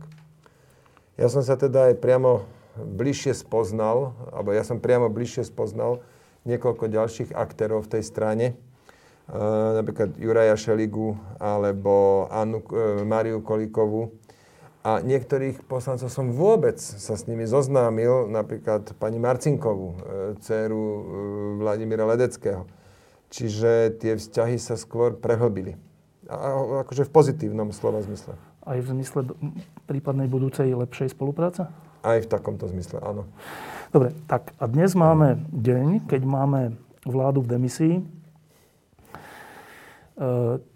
[1.17, 2.45] Ja som sa teda aj priamo
[2.77, 6.05] bližšie spoznal, alebo ja som priamo bližšie spoznal
[6.45, 8.45] niekoľko ďalších aktérov v tej strane.
[8.51, 8.55] E,
[9.77, 14.13] napríklad Juraja Šeligu alebo Annu, e, Mariu Kolíkovú,
[14.81, 19.97] a niektorých poslancov som vôbec sa s nimi zoznámil, napríklad pani Marcinkovú, e,
[20.41, 21.01] dceru e,
[21.61, 22.65] Vladimíra Ledeckého.
[23.29, 25.77] Čiže tie vzťahy sa skôr prehlbili.
[26.25, 28.33] A, akože v pozitívnom slova zmysle.
[28.65, 29.29] Aj v zmysle
[29.85, 31.69] prípadnej budúcej lepšej spolupráce?
[32.01, 33.29] Aj v takomto zmysle, áno.
[33.93, 36.73] Dobre, tak a dnes máme deň, keď máme
[37.05, 38.03] vládu v demisii, e,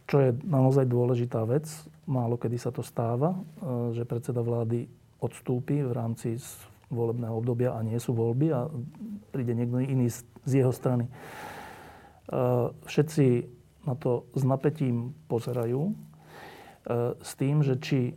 [0.05, 1.65] čo je naozaj dôležitá vec
[2.05, 3.39] málo kedy sa to stáva, e,
[3.97, 4.85] že predseda vlády
[5.19, 6.37] odstúpi v rámci
[6.93, 8.69] volebného obdobia a nie sú voľby a
[9.33, 10.07] príde niekto iný
[10.45, 11.09] z jeho strany.
[11.09, 11.11] E,
[12.85, 13.25] všetci
[13.85, 15.93] na to s napätím pozerajú e,
[17.17, 18.13] s tým, že či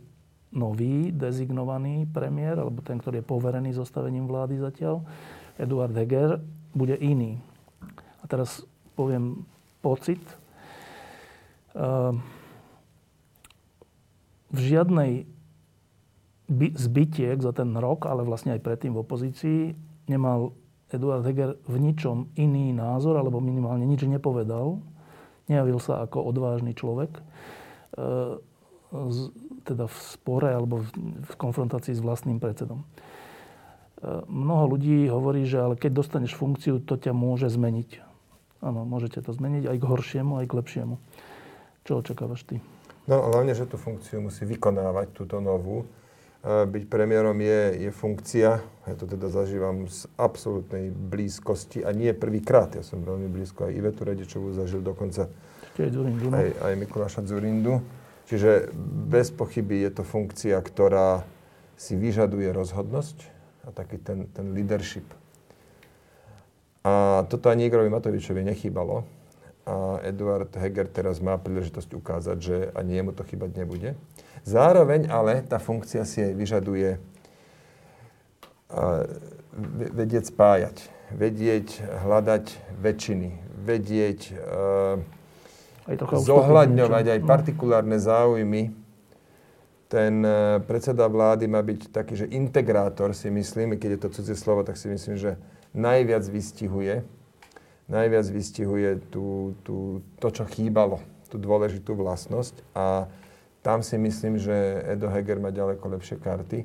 [0.49, 5.05] nový dezignovaný premiér, alebo ten, ktorý je poverený zostavením vlády zatiaľ,
[5.61, 6.41] Eduard Heger,
[6.73, 7.37] bude iný.
[8.21, 8.65] A teraz
[8.97, 9.45] poviem
[9.85, 10.21] pocit,
[14.49, 15.11] v žiadnej
[16.75, 19.59] zbytiek za ten rok, ale vlastne aj predtým v opozícii,
[20.09, 20.57] nemal
[20.89, 24.81] Eduard Heger v ničom iný názor, alebo minimálne nič nepovedal.
[25.45, 27.13] Nejavil sa ako odvážny človek.
[27.13, 27.21] E,
[29.69, 30.81] teda v spore alebo
[31.29, 32.81] v konfrontácii s vlastným predsedom.
[32.81, 32.85] E,
[34.25, 38.01] mnoho ľudí hovorí, že ale keď dostaneš funkciu, to ťa môže zmeniť.
[38.65, 40.95] Áno, môžete to zmeniť aj k horšiemu, aj k lepšiemu.
[41.85, 42.57] Čo očakávaš ty?
[43.09, 45.89] No hlavne, že tú funkciu musí vykonávať, túto novú
[46.45, 52.71] byť premiérom je, je funkcia, ja to teda zažívam z absolútnej blízkosti a nie prvýkrát.
[52.79, 55.27] Ja som veľmi blízko aj Ivetu Radičovú zažil dokonca
[55.75, 56.39] aj, Zurindu, no?
[56.39, 57.83] aj, aj Mikuláša Zurindu.
[58.31, 58.71] Čiže
[59.09, 61.27] bez pochyby je to funkcia, ktorá
[61.75, 63.17] si vyžaduje rozhodnosť
[63.67, 65.07] a taký ten, ten leadership.
[66.87, 69.03] A toto ani Igorovi Matovičovi nechýbalo.
[69.69, 73.93] A Eduard Heger teraz má príležitosť ukázať, že ani jemu to chýbať nebude.
[74.41, 76.97] Zároveň ale tá funkcia si vyžaduje
[79.93, 80.77] vedieť spájať,
[81.13, 82.45] vedieť hľadať
[82.81, 83.29] väčšiny,
[83.65, 84.19] vedieť
[85.89, 88.77] aj zohľadňovať aj partikulárne záujmy.
[89.89, 94.37] Ten e, predseda vlády má byť taký, že integrátor si myslím, keď je to cudzie
[94.37, 95.33] slovo, tak si myslím, že
[95.73, 97.01] najviac vystihuje,
[97.89, 103.09] najviac vystihuje tú, tú, to, čo chýbalo, tú dôležitú vlastnosť a
[103.59, 104.53] tam si myslím, že
[104.87, 106.63] Edo Heger má ďaleko lepšie karty,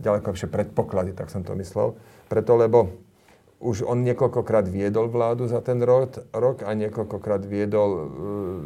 [0.00, 1.98] ďaleko lepšie predpoklady, tak som to myslel.
[2.30, 2.88] Preto, lebo
[3.60, 8.02] už on niekoľkokrát viedol vládu za ten rok, rok a niekoľkokrát viedol, e,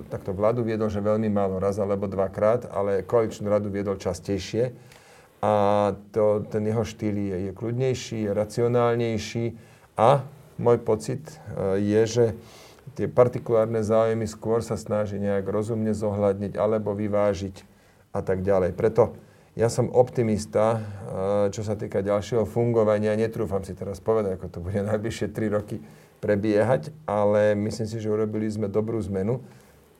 [0.06, 4.70] takto vládu viedol, že veľmi málo raz alebo dvakrát, ale koaličnú radu viedol častejšie.
[5.42, 5.52] A
[6.14, 9.44] to, ten jeho štýl je, je kľudnejší, je racionálnejší
[9.98, 10.22] a
[10.58, 12.24] môj pocit e, je, že
[12.94, 17.64] tie partikulárne záujmy skôr sa snaží nejak rozumne zohľadniť alebo vyvážiť
[18.14, 18.76] a tak ďalej.
[18.78, 19.18] Preto
[19.54, 20.82] ja som optimista, eh,
[21.54, 23.14] čo sa týka ďalšieho fungovania.
[23.14, 25.78] Netrúfam si teraz povedať, ako to bude najbližšie 3 roky
[26.18, 29.44] prebiehať, ale myslím si, že urobili sme dobrú zmenu.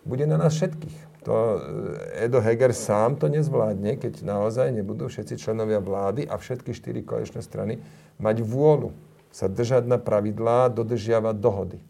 [0.04, 1.22] Bude na nás všetkých.
[1.26, 6.74] To eh, Edo Heger sám to nezvládne, keď naozaj nebudú všetci členovia vlády a všetky
[6.74, 7.78] štyri koaličné strany
[8.18, 8.90] mať vôľu
[9.34, 11.82] sa držať na pravidlá, dodržiavať dohody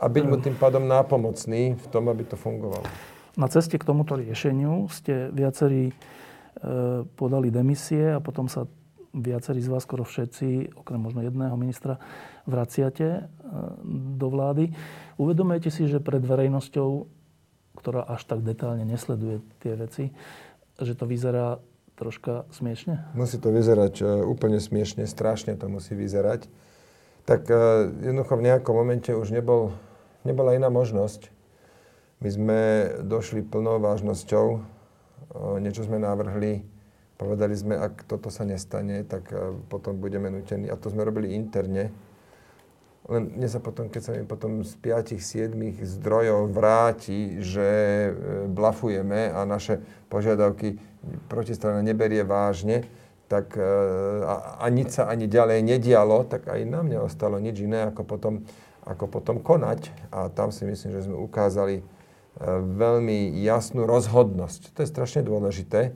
[0.00, 2.88] a byť mu tým pádom nápomocný v tom, aby to fungovalo.
[3.36, 5.94] Na ceste k tomuto riešeniu ste viacerí e,
[7.04, 8.64] podali demisie a potom sa
[9.12, 12.00] viacerí z vás, skoro všetci, okrem možno jedného ministra,
[12.48, 13.22] vraciate e,
[14.18, 14.72] do vlády.
[15.20, 17.06] Uvedomujete si, že pred verejnosťou,
[17.76, 20.04] ktorá až tak detálne nesleduje tie veci,
[20.80, 21.60] že to vyzerá
[22.00, 23.12] troška smiešne?
[23.12, 26.48] Musí to vyzerať e, úplne smiešne, strašne to musí vyzerať.
[27.28, 27.54] Tak e,
[28.08, 29.76] jednoducho v nejakom momente už nebol
[30.24, 31.28] nebola iná možnosť.
[32.20, 32.60] My sme
[33.00, 34.60] došli plnou vážnosťou,
[35.56, 36.60] niečo sme navrhli,
[37.16, 39.32] povedali sme, ak toto sa nestane, tak
[39.72, 41.88] potom budeme nutení, a to sme robili interne,
[43.08, 48.10] len mne sa potom, keď sa mi potom z 5-7 zdrojov vráti, že e,
[48.50, 49.80] blafujeme a naše
[50.12, 50.76] požiadavky
[51.32, 52.84] protistrana neberie vážne,
[53.30, 53.64] tak e,
[54.26, 58.04] a, a nič sa ani ďalej nedialo, tak aj na mňa ostalo nič iné, ako
[58.04, 58.34] potom
[58.84, 59.92] ako potom konať.
[60.10, 61.84] A tam si myslím, že sme ukázali e,
[62.74, 64.74] veľmi jasnú rozhodnosť.
[64.76, 65.92] To je strašne dôležité.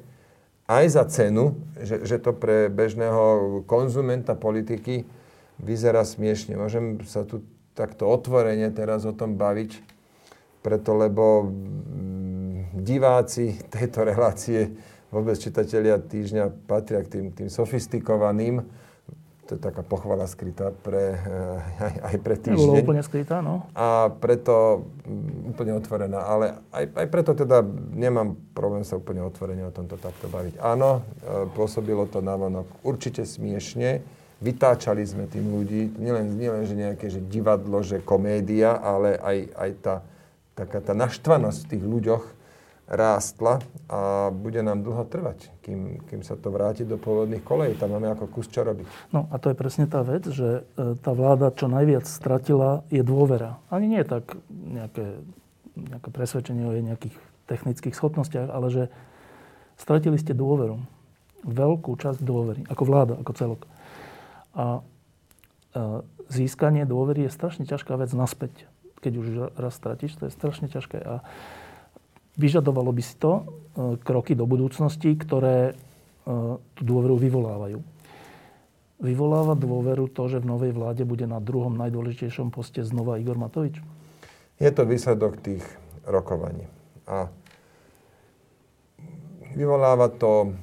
[0.65, 5.05] Aj za cenu, že, že to pre bežného konzumenta politiky
[5.63, 6.59] vyzerá smiešne.
[6.59, 9.83] Môžem sa tu takto otvorene teraz o tom baviť,
[10.63, 14.75] preto lebo mm, diváci tejto relácie,
[15.11, 18.63] vôbec čitatelia týždňa patria k tým, tým sofistikovaným,
[19.45, 22.65] to je taká pochvala skrytá pre, eh, aj, aj pre týždeň.
[22.65, 23.69] Nebolo úplne skrytá, no.
[23.77, 26.25] A preto mm, úplne otvorená.
[26.25, 27.61] Ale aj, aj preto teda
[27.93, 30.57] nemám problém sa úplne otvorene o tomto takto baviť.
[30.65, 34.01] Áno, eh, pôsobilo to na vonok určite smiešne.
[34.45, 39.71] Vytáčali sme tým ľudí, nielen, nielen že nejaké že divadlo, že komédia, ale aj, aj
[39.81, 39.95] tá,
[40.53, 42.25] taká tá naštvanosť v tých ľuďoch,
[42.85, 47.73] rástla a bude nám dlho trvať, kým, kým sa to vráti do pôvodných kolejí.
[47.81, 48.85] Tam máme ako kus čo robiť.
[49.09, 53.01] No a to je presne tá vec, že e, tá vláda čo najviac stratila je
[53.01, 53.57] dôvera.
[53.73, 55.25] Ani nie tak nejaké,
[55.73, 57.17] nejaké presvedčenie o jej nejakých
[57.49, 58.83] technických schopnostiach, ale že
[59.81, 60.77] stratili ste dôveru.
[61.45, 62.69] Veľkú časť dôvery.
[62.69, 63.61] Ako vláda, ako celok.
[64.55, 64.83] A e,
[66.31, 68.71] získanie dôvery je strašne ťažká vec naspäť.
[69.03, 69.27] Keď už
[69.59, 70.99] raz stratíš, to je strašne ťažké.
[71.03, 71.21] A
[72.35, 73.43] Vyžadovalo by si to e,
[74.03, 75.73] kroky do budúcnosti, ktoré e,
[76.75, 77.79] tú dôveru vyvolávajú.
[78.99, 83.79] Vyvoláva dôveru to, že v novej vláde bude na druhom najdôležitejšom poste znova Igor Matovič?
[84.59, 85.63] Je to výsledok tých
[86.03, 86.67] rokovaní.
[87.07, 87.31] A
[89.55, 90.59] vyvoláva to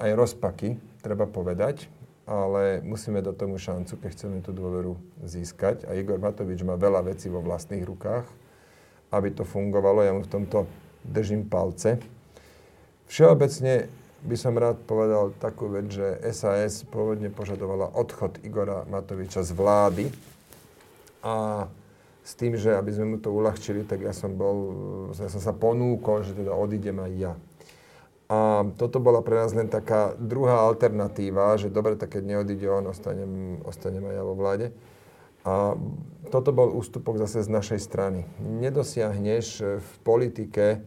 [0.00, 1.84] aj rozpaky, treba povedať,
[2.30, 4.94] ale musíme do tomu šancu, keď chceme tú dôveru
[5.26, 5.82] získať.
[5.90, 8.22] A Igor Matovič má veľa vecí vo vlastných rukách,
[9.10, 10.06] aby to fungovalo.
[10.06, 10.70] Ja mu v tomto
[11.02, 11.98] držím palce.
[13.10, 13.90] Všeobecne
[14.22, 20.06] by som rád povedal takú vec, že SAS pôvodne požadovala odchod Igora Matoviča z vlády
[21.26, 21.66] a
[22.22, 24.56] s tým, že aby sme mu to uľahčili, tak ja som bol,
[25.18, 27.34] ja som sa ponúkol, že teda odídem aj ja.
[28.30, 32.86] A toto bola pre nás len taká druhá alternatíva, že dobre, tak keď neodíde on,
[32.86, 34.70] ostanem, ostanem aj ja vo vláde.
[35.42, 35.74] A
[36.30, 38.30] toto bol ústupok zase z našej strany.
[38.38, 39.46] Nedosiahneš
[39.82, 40.78] v politike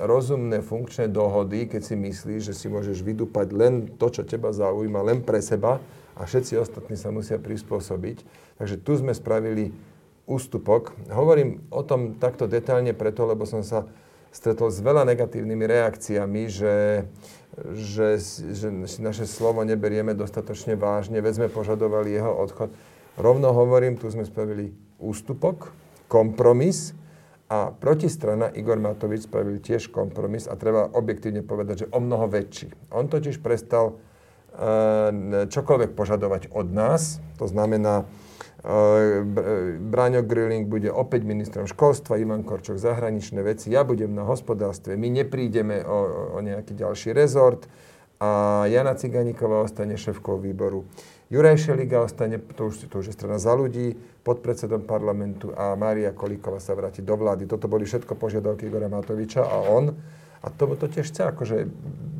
[0.00, 5.04] rozumné funkčné dohody, keď si myslíš, že si môžeš vydúpať len to, čo teba zaujíma,
[5.04, 5.84] len pre seba
[6.16, 8.24] a všetci ostatní sa musia prispôsobiť.
[8.56, 9.76] Takže tu sme spravili
[10.24, 10.92] ústupok.
[11.12, 13.88] Hovorím o tom takto detailne preto, lebo som sa
[14.32, 17.06] stretol s veľa negatívnymi reakciami, že,
[17.74, 18.08] že,
[18.54, 18.68] že
[19.00, 22.70] naše slovo neberieme dostatočne vážne, veď sme požadovali jeho odchod.
[23.18, 24.70] Rovno hovorím, tu sme spravili
[25.02, 25.74] ústupok,
[26.06, 26.94] kompromis
[27.48, 32.70] a protistrana Igor Matovič spravil tiež kompromis a treba objektívne povedať, že o mnoho väčší.
[32.92, 38.04] On totiž prestal uh, čokoľvek požadovať od nás, to znamená,
[39.80, 45.08] Braňo Grilling bude opäť ministrom školstva, Ivan Korčok zahraničné veci, ja budem na hospodárstve, my
[45.08, 45.98] neprídeme o,
[46.36, 47.64] o nejaký ďalší rezort
[48.20, 50.84] a Jana Ciganíková ostane šéfkou výboru.
[51.32, 56.12] Juraj Šeliga ostane, to už, to už je strana za ľudí, podpredsedom parlamentu a Mária
[56.12, 57.48] Kolíková sa vráti do vlády.
[57.48, 59.96] Toto boli všetko požiadavky Igora Matoviča a on
[60.44, 61.56] a to, to tiež chce akože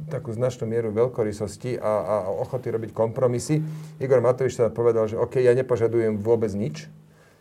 [0.08, 3.60] takú značnú mieru veľkorysosti a, a ochoty robiť kompromisy.
[4.00, 6.88] Igor Matovič teda povedal, že OK, ja nepožadujem vôbec nič,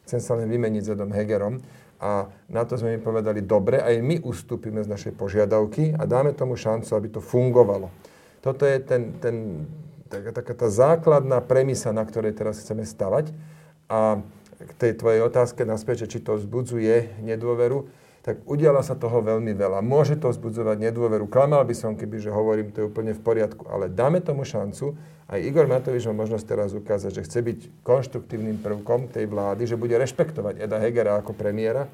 [0.04, 1.64] chcem sa len vymeniť s Edom Hegerom.
[1.98, 6.30] A na to sme mi povedali, dobre, aj my ustúpime z našej požiadavky a dáme
[6.38, 7.90] tomu šancu, aby to fungovalo.
[8.46, 9.66] Toto je ten, ten,
[10.06, 13.34] taká, taká tá základná premisa, na ktorej teraz chceme stavať.
[13.90, 14.22] A
[14.58, 17.90] k tej tvojej otázke naspäť, či to vzbudzuje nedôveru,
[18.28, 19.80] tak udiala sa toho veľmi veľa.
[19.80, 21.32] Môže to vzbudzovať nedôveru.
[21.32, 25.00] Klamal by som, keby že hovorím, to je úplne v poriadku, ale dáme tomu šancu.
[25.32, 29.80] Aj Igor Matovič má možnosť teraz ukázať, že chce byť konštruktívnym prvkom tej vlády, že
[29.80, 31.88] bude rešpektovať Eda Hegera ako premiéra.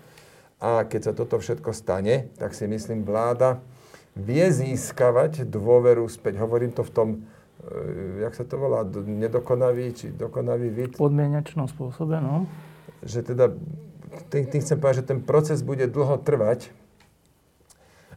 [0.57, 3.61] A keď sa toto všetko stane, tak si myslím, vláda
[4.17, 6.41] vie získavať dôveru späť.
[6.41, 7.09] Hovorím to v tom,
[7.61, 10.97] e, jak sa to volá, nedokonavý či dokonavý vid.
[10.97, 12.49] Podmienečnom spôsobe, no.
[13.05, 13.53] Že teda
[14.31, 16.69] tým, tým chcem povedať, že ten proces bude dlho trvať,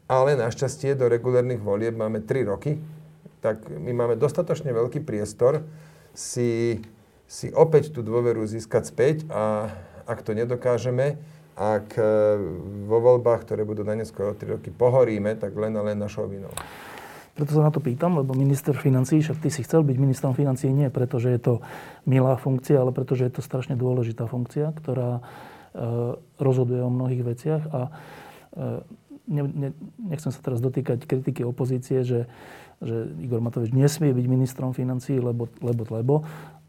[0.07, 2.79] ale našťastie do regulárnych volieb máme 3 roky,
[3.43, 5.67] tak my máme dostatočne veľký priestor
[6.15, 6.81] si,
[7.27, 9.71] si opäť tú dôveru získať späť a
[10.07, 11.19] ak to nedokážeme,
[11.59, 12.03] ak e,
[12.87, 16.53] vo voľbách, ktoré budú na neskôr 3 roky, pohoríme, tak len a len našou vinou.
[17.37, 20.73] Preto sa na to pýtam, lebo minister financí, však ty si chcel byť ministrom financí
[20.73, 21.55] nie preto, že je to
[22.09, 25.21] milá funkcia, ale preto, že je to strašne dôležitá funkcia, ktorá
[26.41, 27.91] rozhoduje o mnohých veciach a e,
[29.29, 29.69] ne, ne,
[30.01, 32.31] nechcem sa teraz dotýkať kritiky opozície, že,
[32.81, 36.15] že Igor Matovič nesmie byť ministrom financí, lebo, lebo, lebo,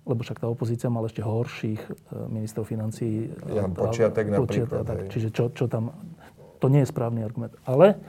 [0.04, 1.92] lebo však tá opozícia mala ešte horších e,
[2.28, 3.32] ministrov financí.
[3.52, 4.84] Ja, počiatek napríklad.
[4.84, 5.96] Tak, čiže čo, čo tam...
[6.58, 7.54] To nie je správny argument.
[7.70, 8.02] Ale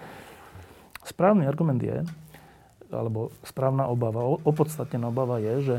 [1.05, 2.01] správny argument je,
[2.89, 5.77] alebo správna obava, opodstatnená obava je, že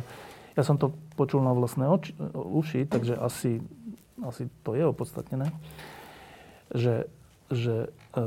[0.53, 3.63] ja som to počul na vlastné oči, uši, takže asi
[4.27, 5.51] asi to je opodstatnené,
[6.73, 7.07] že,
[7.49, 8.19] že e,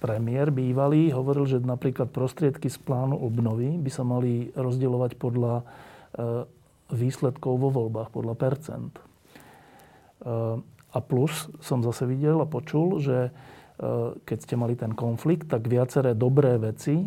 [0.00, 5.64] premiér bývalý hovoril, že napríklad prostriedky z plánu obnovy by sa mali rozdielovať podľa e,
[6.94, 8.92] výsledkov vo voľbách, podľa percent.
[8.96, 9.02] E,
[10.86, 13.28] a plus som zase videl a počul, že
[14.24, 17.04] keď ste mali ten konflikt, tak viaceré dobré veci,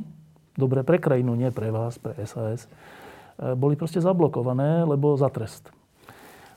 [0.54, 2.70] dobré pre krajinu, nie pre vás, pre SAS,
[3.58, 5.74] boli proste zablokované, lebo za trest.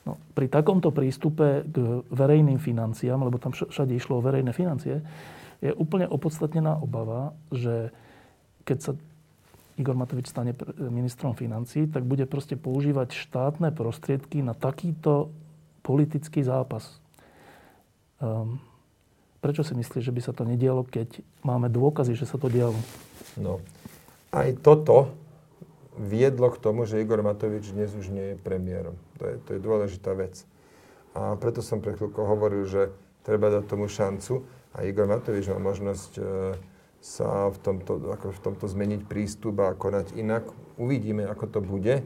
[0.02, 4.98] No, pri takomto prístupe k verejným financiám, lebo tam všade išlo o verejné financie,
[5.62, 7.94] je úplne opodstatnená obava, že
[8.66, 8.92] keď sa
[9.78, 15.30] Igor Matovič stane ministrom financí, tak bude proste používať štátne prostriedky na takýto
[15.86, 16.98] politický zápas.
[18.18, 18.58] Um,
[19.38, 22.76] prečo si myslíš, že by sa to nedialo, keď máme dôkazy, že sa to dialo?
[23.38, 23.62] No,
[24.34, 25.14] aj toto
[25.96, 28.94] viedlo k tomu, že Igor Matovič dnes už nie je premiérom.
[29.22, 30.42] To je, to je dôležitá vec.
[31.14, 32.90] A preto som pre chvíľku hovoril, že
[33.22, 34.42] treba dať tomu šancu
[34.74, 36.22] a Igor Matovič má možnosť e,
[36.98, 40.50] sa v tomto, ako v tomto zmeniť prístup a konať inak.
[40.74, 42.02] Uvidíme, ako to bude.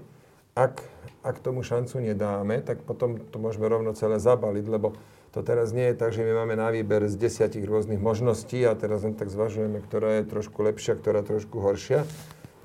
[0.52, 0.84] Ak,
[1.24, 4.92] ak tomu šancu nedáme, tak potom to môžeme rovno celé zabaliť, lebo
[5.36, 8.72] To teraz nie je tak, že my máme na výber z desiatich rôznych možností a
[8.72, 12.08] teraz len tak zvažujeme, ktorá je trošku lepšia, ktorá trošku horšia.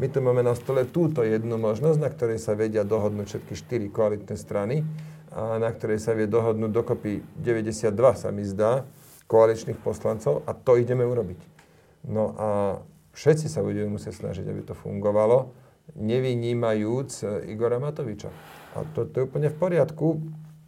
[0.02, 3.86] My tu máme na stole túto jednu možnosť, na ktorej sa vedia dohodnúť všetky štyri
[3.94, 4.82] koalitné strany
[5.30, 8.82] a na ktorej sa vie dohodnúť dokopy 92, sa mi zdá,
[9.30, 11.38] koaličných poslancov a to ideme urobiť.
[12.10, 12.82] No a
[13.14, 15.54] všetci sa budeme musieť snažiť, aby to fungovalo,
[15.94, 18.34] nevynímajúc Igora Matoviča.
[18.74, 20.18] A to, to je úplne v poriadku.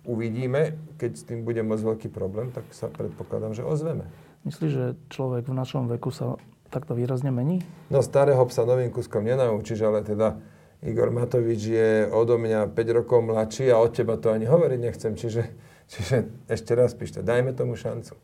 [0.05, 4.05] Uvidíme, keď s tým bude moc veľký problém, tak sa predpokladám, že ozveme.
[4.45, 6.37] Myslíš, že človek v našom veku sa
[6.73, 7.61] takto výrazne mení?
[7.93, 10.41] No starého psa novým kuskom nenaučíš, ale teda
[10.81, 15.13] Igor Matovič je odo mňa 5 rokov mladší a od teba to ani hovoriť nechcem.
[15.13, 15.43] Čiže,
[15.87, 16.15] čiže
[16.51, 18.17] ešte raz píšte, dajme tomu šancu.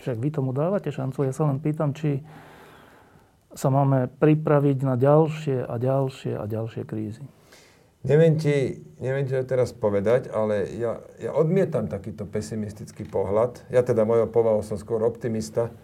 [0.00, 1.26] Však vy tomu dávate šancu.
[1.26, 2.22] Ja sa len pýtam, či
[3.56, 7.24] sa máme pripraviť na ďalšie a ďalšie a ďalšie krízy.
[8.06, 13.66] Neviem ti, neviem ti to teraz povedať, ale ja, ja odmietam takýto pesimistický pohľad.
[13.66, 15.74] Ja teda mojou povahou som skôr optimista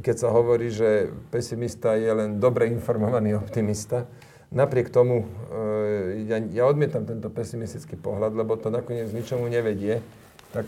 [0.00, 4.06] keď sa hovorí, že pesimista je len dobre informovaný optimista.
[4.48, 10.00] Napriek tomu e, ja, ja odmietam tento pesimistický pohľad, lebo to nakoniec ničomu nevedie.
[10.56, 10.64] Tak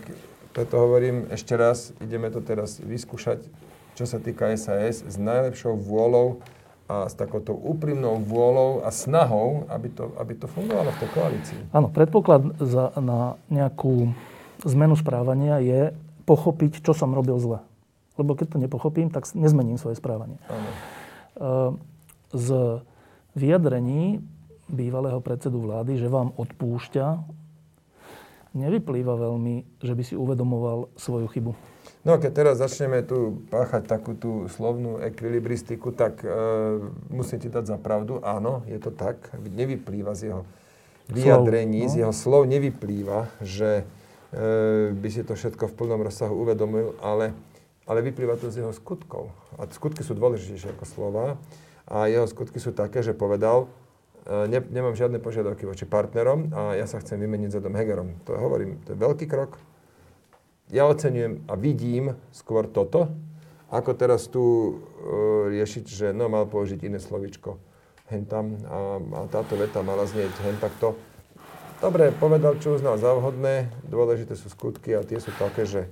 [0.53, 3.41] preto hovorím ešte raz, ideme to teraz vyskúšať,
[3.97, 6.43] čo sa týka SAS, s najlepšou vôľou
[6.91, 11.59] a s takouto úprimnou vôľou a snahou, aby to, aby to fungovalo v tej koalícii.
[11.71, 14.11] Áno, predpoklad za, na nejakú
[14.67, 15.81] zmenu správania je
[16.27, 17.63] pochopiť, čo som robil zle.
[18.21, 20.37] Lebo keď to nepochopím, tak nezmením svoje správanie.
[20.45, 20.69] Ano.
[22.31, 22.47] Z
[23.33, 24.21] vyjadrení
[24.71, 27.19] bývalého predsedu vlády, že vám odpúšťa,
[28.55, 31.51] nevyplýva veľmi, že by si uvedomoval svoju chybu.
[32.01, 36.27] No keď teraz začneme tu páchať takú tú slovnú ekvilibristiku, tak e,
[37.13, 38.17] musím ti dať za pravdu.
[38.25, 39.29] Áno, je to tak.
[39.37, 40.41] Nevyplýva z jeho
[41.13, 41.93] vyjadrení, slov, no?
[41.93, 43.85] z jeho slov nevyplýva, že
[44.33, 47.37] e, by si to všetko v plnom rozsahu uvedomil, ale
[47.91, 49.35] ale vyplýva to z jeho skutkov.
[49.59, 51.25] A skutky sú dôležitejšie ako slova.
[51.91, 53.67] A jeho skutky sú také, že povedal,
[54.23, 58.23] e, ne, nemám žiadne požiadavky voči partnerom a ja sa chcem vymeniť za Dom Hegerom.
[58.23, 59.59] To hovorím, to je veľký krok.
[60.71, 63.11] Ja oceňujem a vidím skôr toto,
[63.67, 64.71] ako teraz tu e,
[65.51, 67.59] riešiť, že no, mal použiť iné slovičko
[68.11, 70.59] hen tam a, a táto veta mala znieť hen.
[71.81, 75.87] Dobre, povedal, čo uznal za vhodné, dôležité sú skutky a tie sú také, že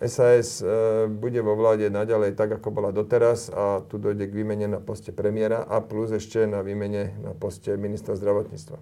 [0.00, 4.64] SAS e, bude vo vláde naďalej tak, ako bola doteraz a tu dojde k výmene
[4.64, 8.80] na poste premiéra a plus ešte na výmene na poste ministra zdravotníctva.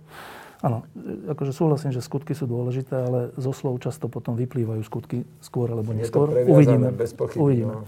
[0.59, 0.87] Áno,
[1.31, 5.95] akože súhlasím, že skutky sú dôležité, ale zo slov často potom vyplývajú skutky skôr alebo
[5.95, 6.35] neskôr.
[6.47, 6.91] Uvidíme.
[6.95, 7.75] Bez pochyby, Uvidíme.
[7.79, 7.87] No.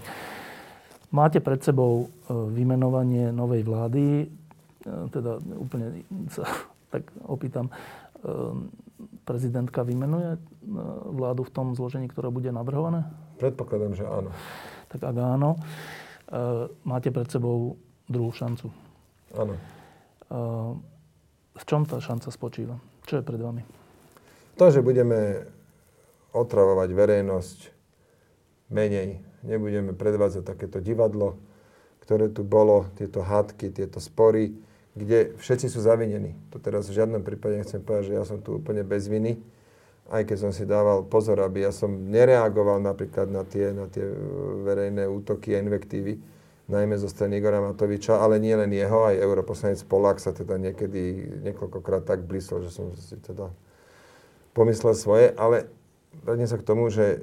[1.11, 4.27] Máte pred sebou e, vymenovanie novej vlády, e,
[5.11, 6.47] teda úplne sa
[6.95, 7.71] tak opýtam,
[9.25, 10.39] prezidentka vymenuje e,
[11.11, 13.07] vládu v tom zložení, ktoré bude navrhované?
[13.39, 14.31] Predpokladám, že áno.
[14.91, 15.59] Tak ak áno, e,
[16.85, 17.79] máte pred sebou
[18.11, 18.69] druhú šancu.
[19.37, 19.55] Áno.
[19.55, 19.61] E,
[21.57, 22.77] v čom tá šanca spočíva?
[23.05, 23.63] Čo je pred vami?
[24.57, 25.49] To, že budeme
[26.31, 27.59] otravovať verejnosť
[28.71, 29.19] menej.
[29.43, 31.41] Nebudeme predvádzať takéto divadlo,
[32.05, 34.53] ktoré tu bolo, tieto hádky, tieto spory
[34.95, 36.35] kde všetci sú zavinení.
[36.51, 39.39] To teraz v žiadnom prípade nechcem povedať, že ja som tu úplne bez viny,
[40.11, 44.03] aj keď som si dával pozor, aby ja som nereagoval napríklad na tie, na tie
[44.67, 46.19] verejné útoky a invektívy,
[46.67, 51.31] najmä zo strany Igora Matoviča, ale nie len jeho, aj europoslanec Polák sa teda niekedy
[51.47, 53.55] niekoľkokrát tak blízol, že som si teda
[54.55, 55.71] pomyslel svoje, ale
[56.27, 57.23] vrátim sa k tomu, že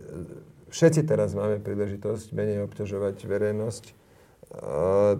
[0.71, 3.83] všetci teraz máme príležitosť menej obťažovať verejnosť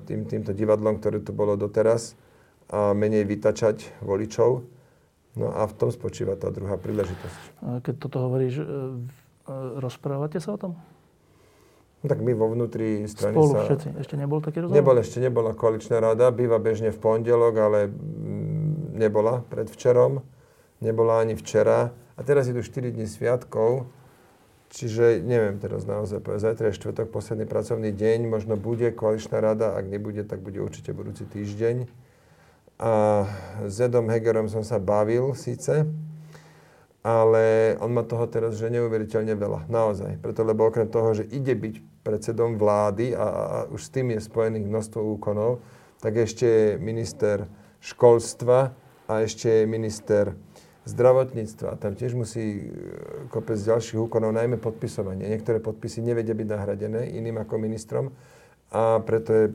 [0.07, 2.15] tým, týmto divadlom, ktoré tu bolo doteraz
[2.67, 4.67] a menej vytačať voličov.
[5.37, 7.41] No a v tom spočíva tá druhá príležitosť.
[7.61, 8.67] A keď toto hovoríš, e, e,
[9.77, 10.73] rozprávate sa o tom?
[12.01, 13.61] No, tak my vo vnútri strany Spolu sa...
[13.69, 13.87] všetci.
[14.01, 14.77] Ešte nebol taký rozhovor?
[14.81, 16.33] Nebol, ešte nebola koaličná rada.
[16.33, 20.25] Býva bežne v pondelok, ale mm, nebola predvčerom.
[20.81, 21.93] Nebola ani včera.
[22.17, 23.89] A teraz idú 4 dní sviatkov.
[24.73, 26.41] Čiže neviem teraz naozaj povedať.
[26.43, 28.25] Zajtra je štvrtok, posledný pracovný deň.
[28.25, 29.77] Možno bude koaličná rada.
[29.77, 32.06] Ak nebude, tak bude určite budúci týždeň
[32.77, 33.25] a
[33.65, 35.85] s Edom Hegerom som sa bavil síce,
[37.01, 39.65] ale on má toho teraz že neuveriteľne veľa.
[39.65, 40.21] Naozaj.
[40.21, 44.21] Preto, lebo okrem toho, že ide byť predsedom vlády a, a už s tým je
[44.21, 45.63] spojených množstvo úkonov,
[45.97, 47.49] tak ešte je minister
[47.81, 48.75] školstva
[49.09, 50.37] a ešte je minister
[50.87, 51.81] zdravotníctva.
[51.81, 52.63] Tam tiež musí e,
[53.27, 55.27] kopec ďalších úkonov, najmä podpisovanie.
[55.27, 58.05] Niektoré podpisy nevedia byť nahradené iným ako ministrom
[58.71, 59.45] a preto je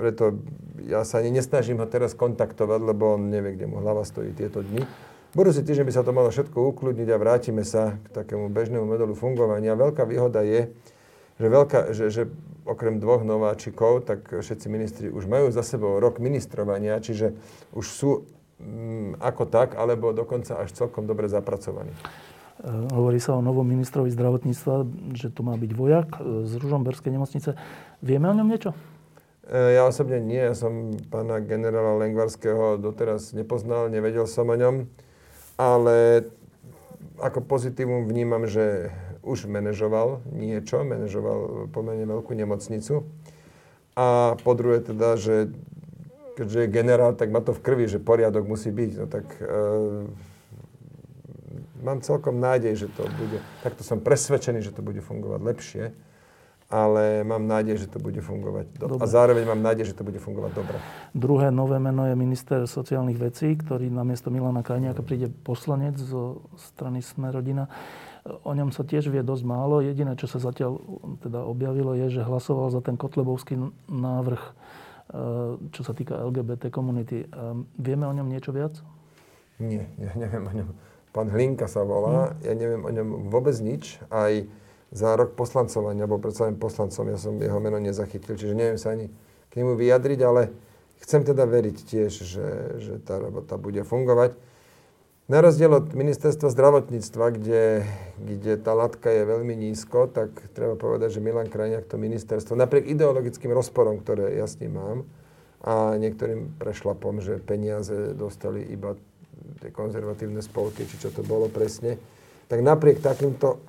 [0.00, 0.40] preto
[0.80, 4.64] ja sa ani nesnažím ho teraz kontaktovať, lebo on nevie, kde mu hlava stojí tieto
[4.64, 4.88] dni.
[5.36, 9.14] Budúci týždeň by sa to malo všetko ukludniť a vrátime sa k takému bežnému modelu
[9.14, 9.78] fungovania.
[9.78, 10.74] Veľká výhoda je,
[11.38, 12.22] že, veľká, že, že
[12.66, 17.38] okrem dvoch nováčikov, tak všetci ministri už majú za sebou rok ministrovania, čiže
[17.76, 18.10] už sú
[18.58, 21.94] mm, ako tak, alebo dokonca až celkom dobre zapracovaní.
[21.94, 24.74] E, hovorí sa o novom ministrovi zdravotníctva,
[25.14, 26.08] že to má byť vojak
[26.50, 27.54] z Ružomberskej nemocnice.
[28.02, 28.74] Vieme o ňom niečo?
[29.50, 34.86] E, ja osobne nie, ja som pána generála Lengvarského doteraz nepoznal, nevedel som o ňom
[35.60, 36.24] ale
[37.20, 38.88] ako pozitívum vnímam, že
[39.20, 43.04] už manažoval niečo, manažoval pomerne veľkú nemocnicu.
[43.92, 45.52] A po druhé teda, že
[46.40, 48.90] keďže je generál, tak má to v krvi, že poriadok musí byť.
[48.96, 49.44] No tak e,
[51.84, 55.84] mám celkom nádej, že to bude, takto som presvedčený, že to bude fungovať lepšie
[56.70, 59.02] ale mám nádej, že to bude fungovať dobre.
[59.02, 60.78] A zároveň mám nádej, že to bude fungovať dobre.
[61.10, 66.46] Druhé nové meno je minister sociálnych vecí, ktorý na miesto Milana Krajniaka príde poslanec zo
[66.54, 67.66] strany Sme rodina.
[68.46, 69.82] O ňom sa tiež vie dosť málo.
[69.82, 70.78] Jediné, čo sa zatiaľ
[71.26, 73.58] teda objavilo, je, že hlasoval za ten Kotlebovský
[73.90, 74.52] návrh, e,
[75.74, 77.24] čo sa týka LGBT komunity.
[77.24, 77.26] E,
[77.82, 78.78] vieme o ňom niečo viac?
[79.58, 80.68] Nie, ja neviem o ňom.
[81.10, 82.46] Pán Hlinka sa volá, hmm.
[82.46, 83.98] ja neviem o ňom vôbec nič.
[84.14, 84.30] Aj
[84.90, 88.94] za rok poslancovania, bol predsa len poslancom, ja som jeho meno nezachytil, čiže neviem sa
[88.94, 89.06] ani
[89.50, 90.50] k nemu vyjadriť, ale
[91.06, 92.48] chcem teda veriť tiež, že,
[92.82, 94.34] že tá robota bude fungovať.
[95.30, 97.86] Na rozdiel od ministerstva zdravotníctva, kde,
[98.18, 102.90] kde tá latka je veľmi nízko, tak treba povedať, že Milan Krajniak to ministerstvo, napriek
[102.90, 104.98] ideologickým rozporom, ktoré ja s ním mám,
[105.60, 108.96] a niektorým prešlapom, že peniaze dostali iba
[109.60, 112.00] tie konzervatívne spolky, či čo to bolo presne,
[112.48, 113.60] tak napriek takýmto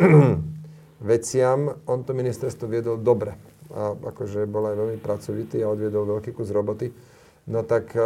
[1.02, 3.34] veciam, on to ministerstvo viedol dobre.
[3.74, 6.94] A akože bol aj veľmi pracovitý a odviedol veľký kus roboty.
[7.50, 8.02] No tak e,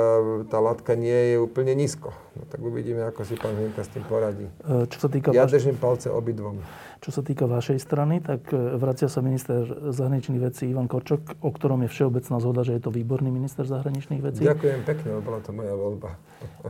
[0.47, 2.15] tá látka nie je úplne nízko.
[2.39, 4.47] No tak uvidíme, ako si pán Hlinka s tým poradí.
[4.63, 5.59] E, čo sa týka ja vaš...
[5.59, 6.63] držím palce obidvom.
[7.03, 11.51] Čo sa týka vašej strany, tak e, vracia sa minister zahraničných vecí Ivan Korčok, o
[11.51, 14.47] ktorom je všeobecná zhoda, že je to výborný minister zahraničných vecí.
[14.47, 16.15] Ďakujem pekne, bola to moja voľba.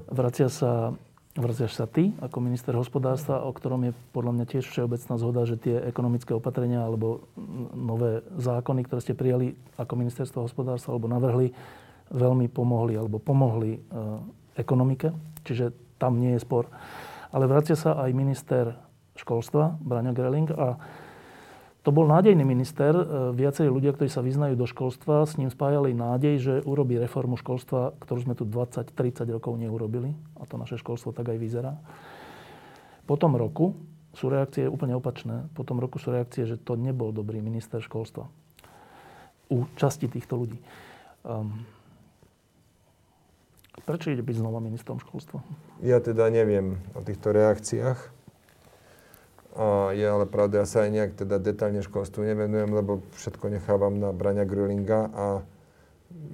[0.09, 0.97] vracia sa
[1.36, 5.60] Vraciaš sa ty ako minister hospodárstva, o ktorom je podľa mňa tiež všeobecná zhoda, že
[5.60, 7.28] tie ekonomické opatrenia alebo
[7.76, 11.52] nové zákony, ktoré ste prijali ako ministerstvo hospodárstva alebo navrhli,
[12.16, 13.80] veľmi pomohli alebo pomohli e,
[14.56, 15.12] ekonomike.
[15.44, 16.72] Čiže tam nie je spor.
[17.36, 18.72] Ale vracia sa aj minister
[19.20, 20.80] školstva, Braňo Greling a
[21.86, 22.98] to bol nádejný minister.
[22.98, 23.06] E,
[23.38, 27.94] viacerí ľudia, ktorí sa vyznajú do školstva, s ním spájali nádej, že urobí reformu školstva,
[28.02, 30.18] ktorú sme tu 20-30 rokov neurobili.
[30.42, 31.78] A to naše školstvo tak aj vyzerá.
[33.06, 33.78] Po tom roku
[34.18, 35.46] sú reakcie úplne opačné.
[35.54, 38.26] Po tom roku sú reakcie, že to nebol dobrý minister školstva.
[39.54, 40.58] U časti týchto ľudí.
[41.22, 41.70] Um,
[43.86, 45.46] prečo ide byť znova ministrom školstva?
[45.86, 48.14] Ja teda neviem o týchto reakciách.
[49.56, 53.95] A je ale pravda, ja sa aj nejak teda detaľne školstvu nevenujem, lebo všetko nechávam
[53.95, 55.26] na Braňa Grölinga a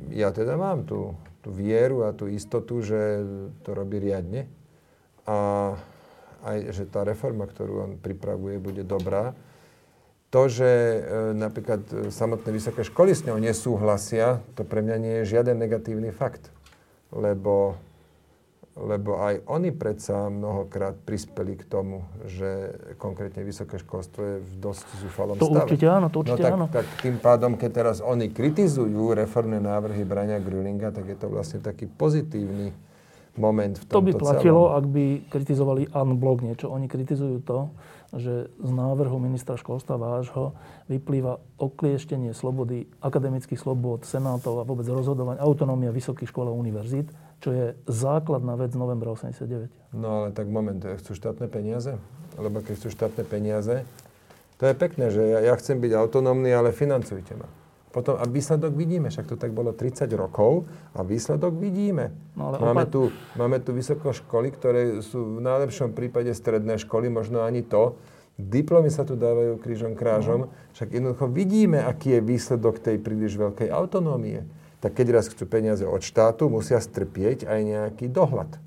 [0.09, 1.13] ja teda mám tú,
[1.45, 3.21] tú vieru a tú istotu, že
[3.61, 4.49] to robí riadne
[5.29, 5.37] a
[6.41, 9.37] aj, že tá reforma, ktorú on pripravuje, bude dobrá.
[10.33, 10.99] To, že e,
[11.37, 16.49] napríklad samotné vysoké školy s ňou nesúhlasia, to pre mňa nie je žiaden negatívny fakt.
[17.13, 17.77] Lebo
[18.71, 24.87] lebo aj oni predsa mnohokrát prispeli k tomu, že konkrétne vysoké školstvo je v dosť
[25.03, 25.67] zúfalom to stave.
[25.67, 26.65] určite áno, to určite no, tak, áno.
[26.71, 31.59] Tak tým pádom, keď teraz oni kritizujú reformné návrhy Brania Grölinga, tak je to vlastne
[31.59, 32.71] taký pozitívny
[33.35, 34.77] moment v tomto To by platilo, celom.
[34.79, 36.71] ak by kritizovali unblock niečo.
[36.71, 37.71] Oni kritizujú to,
[38.11, 40.51] že z návrhu ministra školstva vášho
[40.91, 47.07] vyplýva oklieštenie slobody, akademických slobod, senátov a vôbec rozhodovania, autonómia vysokých škôl a univerzít,
[47.41, 49.97] čo je základná vec novembra 89.
[49.97, 51.97] No ale tak moment, chcú štátne peniaze?
[52.37, 53.83] Lebo keď chcú štátne peniaze,
[54.61, 57.49] to je pekné, že ja, ja chcem byť autonómny, ale financujte ma.
[57.91, 60.63] Potom, a výsledok vidíme, však to tak bolo 30 rokov
[60.95, 62.15] a výsledok vidíme.
[62.39, 63.01] No, ale máme, opa- tu,
[63.35, 67.99] máme tu vysokoškoly, ktoré sú v najlepšom prípade stredné školy, možno ani to.
[68.39, 70.51] Diplomy sa tu dávajú krížom krážom, no.
[70.71, 74.47] však jednoducho vidíme, aký je výsledok tej príliš veľkej autonómie.
[74.81, 78.57] Tak keď raz chcú peniaze od štátu, musia strpieť aj nejaký dohľad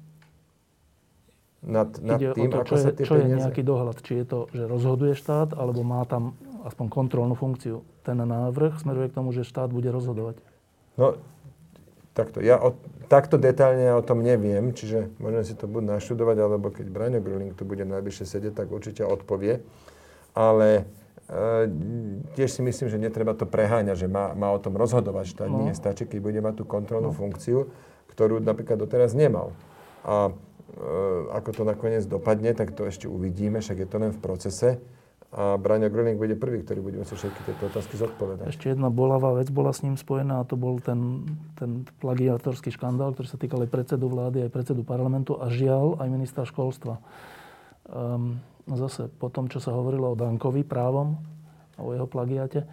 [1.65, 3.27] nad, nad Ide tým, to, ako čo sa tie čo peniaze...
[3.27, 3.97] je nejaký dohľad?
[3.99, 7.83] Či je to, že rozhoduje štát, alebo má tam aspoň kontrolnú funkciu?
[8.05, 10.37] ten návrh smeruje k tomu, že štát bude rozhodovať?
[11.01, 11.17] No,
[12.13, 12.45] takto.
[12.45, 12.77] Ja o,
[13.09, 17.21] takto detailne ja o tom neviem, čiže môžem si to buď naštudovať, alebo keď Braňo
[17.25, 19.65] Gruling tu bude najbližšie sedieť, tak určite odpovie.
[20.37, 20.85] Ale
[22.37, 25.49] tiež si myslím, že netreba to preháňať, že má, má o tom rozhodovať štát.
[25.49, 25.65] No.
[25.65, 27.17] Nie stačí, keď bude mať tú kontrolnú no.
[27.17, 27.73] funkciu,
[28.13, 29.57] ktorú napríklad doteraz nemal.
[30.05, 30.37] A
[31.33, 34.71] ako to nakoniec dopadne, tak to ešte uvidíme, však je to len v procese.
[35.35, 38.55] A Braňo Gröning bude prvý, ktorý bude musieť všetky tieto otázky zodpovedať.
[38.55, 41.27] Ešte jedna bolavá vec bola s ním spojená a to bol ten,
[41.59, 46.07] ten plagiatorský škandál, ktorý sa týkal aj predsedu vlády, aj predsedu parlamentu a žiaľ aj
[46.07, 47.03] ministra školstva.
[47.91, 48.39] Um,
[48.69, 51.21] zase po tom, čo sa hovorilo o Dankovi právom,
[51.77, 52.65] o jeho plagiate,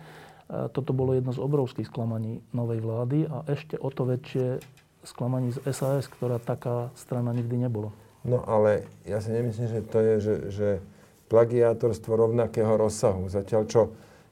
[0.75, 4.59] toto bolo jedno z obrovských sklamaní novej vlády a ešte o to väčšie
[5.07, 7.95] sklamaní z SAS, ktorá taká strana nikdy nebolo.
[8.27, 10.69] No ale ja si nemyslím, že to je, že, že
[11.31, 13.31] plagiátorstvo rovnakého rozsahu.
[13.31, 13.81] Zatiaľ čo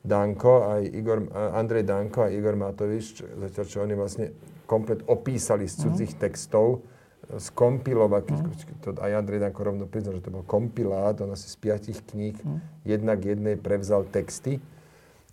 [0.04, 4.26] Danko, aj Igor, Andrej Danko a Igor Matovič, zatiaľ čo oni vlastne
[4.70, 6.22] komplet opísali z cudzích mm.
[6.22, 6.84] textov,
[7.30, 8.82] skompilovať, mm.
[8.82, 12.34] to aj Andrej Danko rovno priznal, že to bol kompilát, on asi z piatich kníh
[12.34, 12.90] mm.
[12.90, 14.58] jednak jednej prevzal texty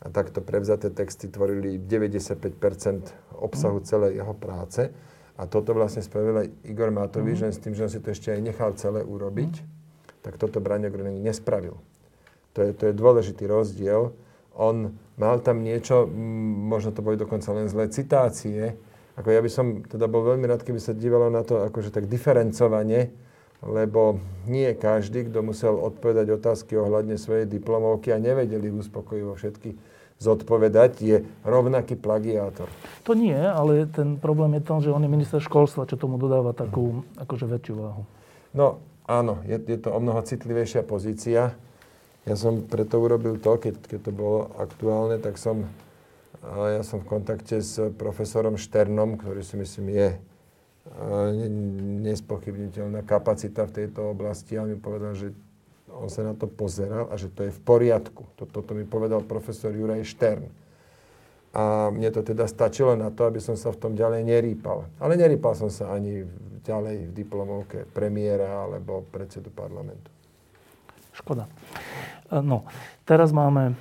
[0.05, 3.87] a takto prevzaté texty tvorili 95% obsahu mm.
[3.89, 4.93] celej jeho práce.
[5.37, 7.53] A toto vlastne spravil aj Igor Matovič, mm.
[7.53, 9.55] s tým, že on si to ešte aj nechal celé urobiť.
[9.65, 9.77] Mm
[10.27, 11.79] tak toto Braňo Gröning nespravil.
[12.59, 14.11] To je, to je dôležitý rozdiel.
[14.59, 16.03] On mal tam niečo,
[16.67, 18.75] možno to boli dokonca len zlé citácie,
[19.17, 22.05] ako ja by som teda bol veľmi rád, keby sa dívalo na to akože tak
[22.07, 23.09] diferencovane,
[23.65, 30.93] lebo nie každý, kto musel odpovedať otázky ohľadne svojej diplomovky a nevedeli uspokojivo všetky zodpovedať,
[31.01, 32.69] je rovnaký plagiátor.
[33.05, 36.57] To nie, ale ten problém je tom, že on je minister školstva, čo tomu dodáva
[36.57, 38.03] takú akože väčšiu váhu.
[38.57, 41.53] No, áno, je, je to o mnoho citlivejšia pozícia.
[42.25, 45.69] Ja som preto urobil to, keď, keď to bolo aktuálne, tak som,
[46.47, 50.09] ja som v kontakte s profesorom Šternom, ktorý si myslím je
[52.07, 55.35] nespochybniteľná kapacita v tejto oblasti a mi povedal, že
[55.91, 58.23] on sa na to pozeral a že to je v poriadku.
[58.39, 60.47] Toto to mi povedal profesor Juraj Štern.
[61.57, 64.87] A mne to teda stačilo na to, aby som sa v tom ďalej nerýpal.
[65.01, 66.23] Ale nerýpal som sa ani
[66.61, 70.13] ďalej v diplomovke premiéra alebo predsedu parlamentu.
[71.17, 71.49] Škoda.
[72.29, 72.69] No,
[73.09, 73.73] teraz máme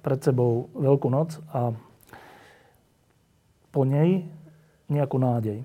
[0.00, 1.76] pred sebou Veľkú noc a
[3.72, 4.28] po nej
[4.92, 5.64] nejakú nádej.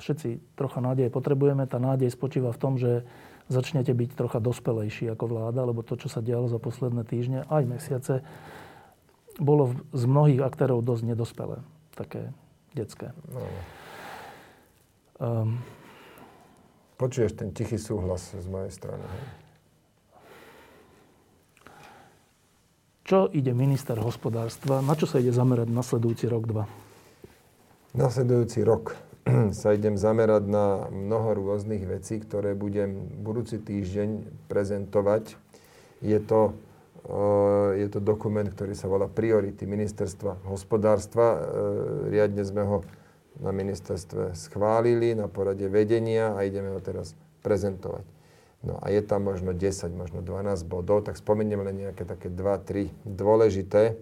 [0.00, 1.68] Všetci trocha nádej potrebujeme.
[1.68, 3.04] Tá nádej spočíva v tom, že
[3.52, 7.62] začnete byť trocha dospelejší ako vláda, lebo to, čo sa dialo za posledné týždne, aj
[7.68, 8.14] mesiace,
[9.36, 11.60] bolo z mnohých aktérov dosť nedospelé.
[11.92, 12.32] Také
[12.72, 13.12] detské.
[13.30, 13.42] No.
[15.20, 15.62] Um,
[16.94, 19.02] Počuješ ten tichý súhlas z mojej strany.
[19.02, 19.43] Hej?
[23.04, 24.80] Čo ide minister hospodárstva?
[24.80, 26.64] Na čo sa ide zamerať nasledujúci rok, dva?
[27.92, 28.96] Nasledujúci rok
[29.60, 35.36] sa idem zamerať na mnoho rôznych vecí, ktoré budem budúci týždeň prezentovať.
[36.00, 36.56] Je to
[37.76, 41.36] je to dokument, ktorý sa volá Priority ministerstva hospodárstva.
[41.36, 41.38] E,
[42.08, 42.80] riadne sme ho
[43.44, 47.12] na ministerstve schválili na porade vedenia a ideme ho teraz
[47.44, 48.13] prezentovať.
[48.64, 52.88] No a je tam možno 10, možno 12 bodov, tak spomeniem len nejaké také 2-3
[53.04, 54.00] dôležité.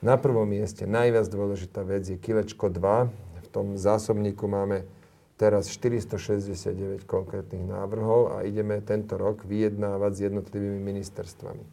[0.00, 3.12] Na prvom mieste najviac dôležitá vec je kilečko 2.
[3.44, 4.88] V tom zásobníku máme
[5.36, 11.64] teraz 469 konkrétnych návrhov a ideme tento rok vyjednávať s jednotlivými ministerstvami.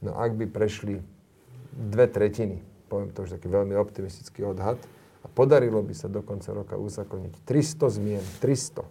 [0.00, 1.04] No ak by prešli
[1.76, 4.80] dve tretiny, poviem to už taký veľmi optimistický odhad,
[5.20, 8.88] a podarilo by sa do konca roka uzakoniť 300 zmien, 300,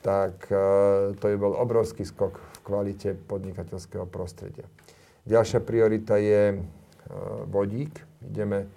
[0.00, 4.64] tak uh, to by bol obrovský skok v kvalite podnikateľského prostredia.
[5.28, 6.60] Ďalšia priorita je uh,
[7.48, 7.92] vodík.
[8.24, 8.68] Ideme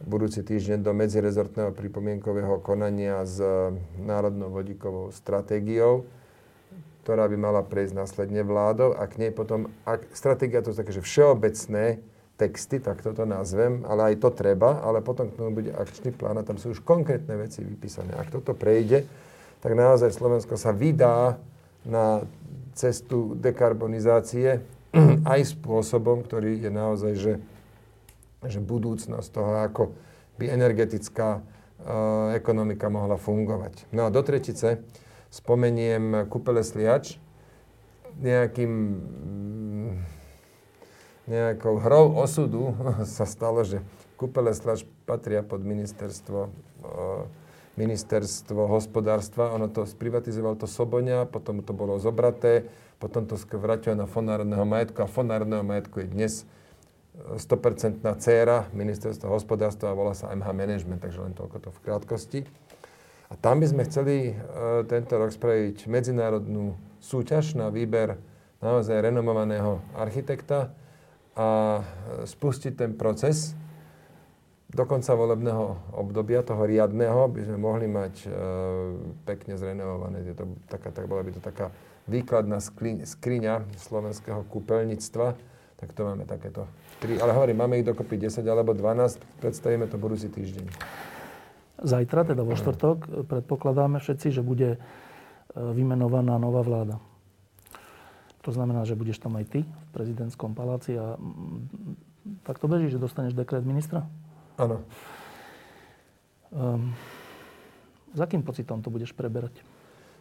[0.00, 3.42] budúci týždeň do medzirezortného pripomienkového konania s
[4.00, 6.08] Národnou vodíkovou stratégiou
[7.00, 10.92] ktorá by mala prejsť následne vládou a k nej potom, ak, stratégia to je také,
[10.92, 11.98] že všeobecné
[12.36, 16.40] texty, tak toto nazvem, ale aj to treba, ale potom k tomu bude akčný plán
[16.40, 18.16] a tam sú už konkrétne veci vypísané.
[18.16, 19.04] Ak toto prejde,
[19.60, 21.36] tak naozaj Slovensko sa vydá
[21.84, 22.24] na
[22.72, 24.64] cestu dekarbonizácie
[25.32, 27.34] aj spôsobom, ktorý je naozaj, že,
[28.44, 29.82] že budúcnosť toho, ako
[30.40, 33.84] by energetická uh, ekonomika mohla fungovať.
[33.92, 34.80] No a do tretice,
[35.28, 37.20] spomeniem kúpele sliač,
[38.20, 38.72] nejakým
[41.30, 42.74] nejakou hrou osudu
[43.16, 43.84] sa stalo, že
[44.16, 46.50] kúpele sliač patria pod ministerstvo
[47.80, 52.68] ministerstvo hospodárstva, ono to sprivatizoval to Soboňa, potom to bolo zobraté,
[53.00, 56.32] potom to vrátilo na fond národného majetku a fond národného majetku je dnes
[57.20, 62.40] 100% dcéra ministerstva hospodárstva a volá sa MH Management, takže len toľko to v krátkosti.
[63.30, 68.18] A tam by sme chceli uh, tento rok spraviť medzinárodnú súťaž na výber
[68.60, 70.74] naozaj renomovaného architekta
[71.32, 71.80] a
[72.28, 73.56] spustiť ten proces.
[74.70, 78.28] Do konca volebného obdobia, toho riadného, by sme mohli mať e,
[79.26, 80.22] pekne zrenovované.
[80.22, 81.74] Je to taká, tak bola by to taká
[82.06, 85.26] výkladná skli, skriňa slovenského kúpeľníctva.
[85.74, 86.70] Tak to máme takéto
[87.02, 87.18] tri.
[87.18, 89.42] Ale hovorím, máme ich dokopy 10 alebo 12.
[89.42, 90.70] Predstavíme to budúci týždeň.
[91.80, 94.78] Zajtra, teda vo štvrtok, predpokladáme všetci, že bude e,
[95.58, 97.02] vymenovaná nová vláda.
[98.46, 101.18] To znamená, že budeš tam aj ty v prezidentskom paláci a
[102.46, 104.06] tak to beží, že dostaneš dekret ministra?
[104.60, 104.84] Áno.
[106.52, 106.92] Um,
[108.12, 109.56] s akým pocitom to budeš preberať?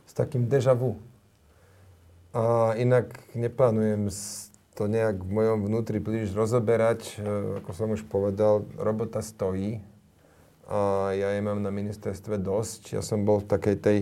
[0.07, 0.95] S takým deja vu.
[2.31, 4.07] A inak neplánujem
[4.79, 7.19] to nejak v mojom vnútri príliš rozoberať.
[7.19, 9.83] E, ako som už povedal, robota stojí.
[10.71, 12.95] A ja je mám na ministerstve dosť.
[12.95, 13.97] Ja som bol v takej tej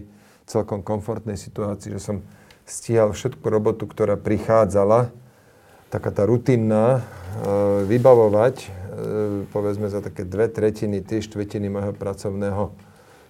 [0.45, 2.21] celkom komfortnej situácii, že som
[2.69, 5.09] stíhal všetku robotu, ktorá prichádzala,
[5.89, 8.76] taká tá rutinná, e, vybavovať
[9.53, 12.73] povedzme za také dve tretiny, tri štvrtiny môjho pracovného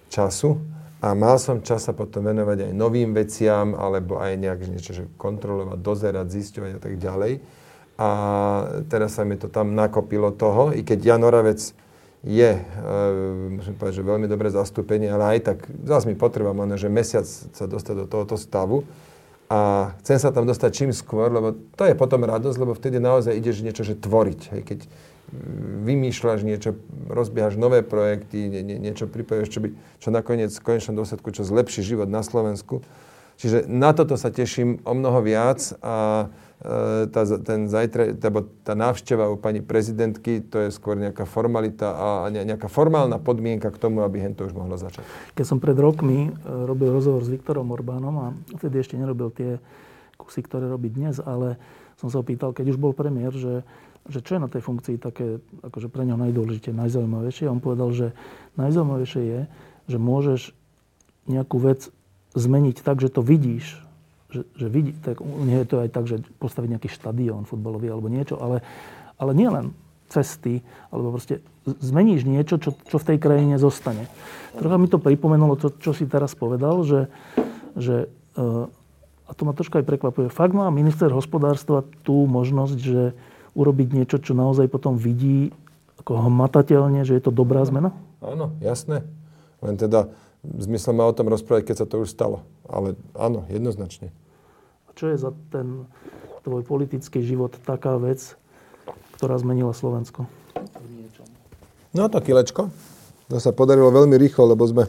[0.07, 0.57] času
[0.97, 5.03] a mal som čas sa potom venovať aj novým veciam, alebo aj nejak niečo, že
[5.21, 7.33] kontrolovať, dozerať, zisťovať a tak ďalej.
[7.97, 8.09] A
[8.89, 11.61] teraz sa mi to tam nakopilo toho, i keď Jan Oravec
[12.25, 12.61] je, e,
[13.61, 17.25] musím povedať, že veľmi dobré zastúpenie, ale aj tak zase mi potreba možno, že mesiac
[17.29, 18.81] sa dostať do tohoto stavu
[19.47, 23.37] a chcem sa tam dostať čím skôr, lebo to je potom radosť, lebo vtedy naozaj
[23.37, 24.41] ideš niečo, že tvoriť.
[24.53, 24.79] Hej, keď
[25.83, 26.79] vymýšľaš niečo,
[27.11, 29.67] rozbiehaš nové projekty, nie, nie, niečo pripojíš, čo, by,
[29.99, 32.79] čo nakoniec v konečnom dôsledku, čo zlepší život na Slovensku.
[33.37, 36.25] Čiže na toto sa teším o mnoho viac a
[36.57, 38.33] e, tá, ten zajtra, tá,
[38.65, 43.77] tá návšteva u pani prezidentky, to je skôr nejaká formalita a nejaká formálna podmienka k
[43.77, 45.05] tomu, aby hen to už mohlo začať.
[45.37, 49.61] Keď som pred rokmi e, robil rozhovor s Viktorom Orbánom a vtedy ešte nerobil tie
[50.17, 51.61] kusy, ktoré robí dnes, ale
[51.97, 53.61] som sa opýtal, keď už bol premiér, že
[54.07, 57.51] že čo je na tej funkcii také akože pre ňo najdôležitejšie, najzaujímavejšie.
[57.51, 58.07] On povedal, že
[58.55, 59.41] najzaujímavejšie je,
[59.87, 60.41] že môžeš
[61.27, 61.91] nejakú vec
[62.35, 63.83] zmeniť tak, že to vidíš.
[64.27, 68.11] Že, že vidí, tak nie je to aj tak, že postaviť nejaký štadión futbalový alebo
[68.11, 68.59] niečo, ale,
[69.15, 69.71] ale nie len
[70.07, 74.07] cesty, alebo proste zmeníš niečo, čo, čo v tej krajine zostane.
[74.55, 77.11] Trocha mi to pripomenulo to, čo si teraz povedal, že,
[77.75, 78.07] že
[79.27, 83.11] a to ma troška aj prekvapuje, fakt má minister hospodárstva tú možnosť, že
[83.57, 85.49] urobiť niečo, čo naozaj potom vidí
[85.97, 87.89] ako hmatateľne, že je to dobrá zmena?
[88.21, 89.01] Áno, jasné.
[89.65, 90.13] Len teda
[90.45, 92.45] zmysel má o tom rozprávať, keď sa to už stalo.
[92.69, 94.13] Ale áno, jednoznačne.
[94.85, 95.89] A čo je za ten
[96.45, 98.37] tvoj politický život taká vec,
[99.17, 100.29] ktorá zmenila Slovensko?
[101.97, 102.69] No to kilečko.
[103.27, 104.87] To sa podarilo veľmi rýchlo, lebo sme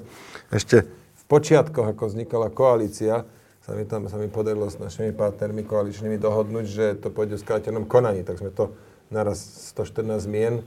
[0.53, 3.25] ešte v počiatkoch, ako vznikala koalícia,
[3.69, 7.45] sa mi, tam, sa mi podarilo s našimi partnermi koaličnými dohodnúť, že to pôjde v
[7.45, 8.25] skrátenom konaní.
[8.25, 8.73] Tak sme to
[9.13, 9.45] naraz
[9.77, 10.65] 114 zmien.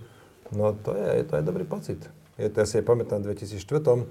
[0.53, 1.97] No to je, to je dobrý pocit.
[2.37, 4.05] Je to, ja si pamätám, v 2004,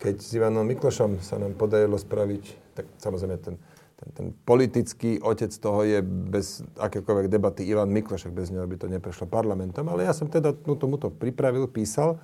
[0.00, 3.60] keď s Ivanom Miklošom sa nám podarilo spraviť, tak samozrejme ten,
[4.00, 8.88] ten, ten politický otec toho je bez akékoľvek debaty Ivan Mikloš, bez neho by to
[8.88, 12.16] neprešlo parlamentom, ale ja som teda tomuto pripravil, písal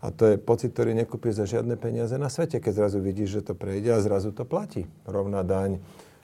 [0.00, 3.52] a to je pocit, ktorý nekúpiš za žiadne peniaze na svete, keď zrazu vidíš, že
[3.52, 4.88] to prejde a zrazu to platí.
[5.04, 5.76] Rovná daň,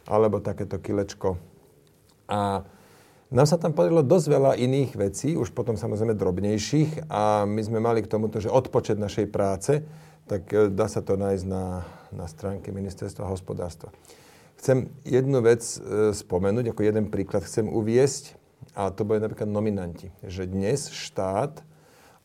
[0.08, 1.36] alebo takéto kilečko.
[2.24, 2.64] A
[3.26, 7.82] nám sa tam podarilo dosť veľa iných vecí, už potom samozrejme drobnejších a my sme
[7.82, 9.82] mali k tomuto, že odpočet našej práce,
[10.30, 11.82] tak e, dá sa to nájsť na,
[12.14, 13.90] na stránke Ministerstva hospodárstva.
[14.56, 18.38] Chcem jednu vec e, spomenúť, ako jeden príklad chcem uviesť,
[18.78, 20.14] a to bude napríklad nominanti.
[20.22, 21.66] Že dnes štát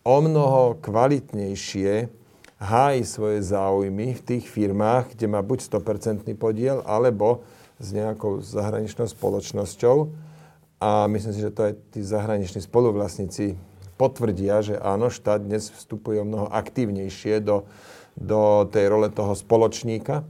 [0.02, 2.10] o mnoho kvalitnejšie
[2.62, 7.41] hájí svoje záujmy v tých firmách, kde má buď 100% podiel, alebo
[7.82, 10.14] s nejakou zahraničnou spoločnosťou.
[10.82, 13.58] A myslím si, že to aj tí zahraniční spoluvlastníci
[13.97, 17.70] potvrdia, že áno, štát dnes vstupuje o mnoho aktívnejšie do,
[18.18, 20.26] do tej role toho spoločníka.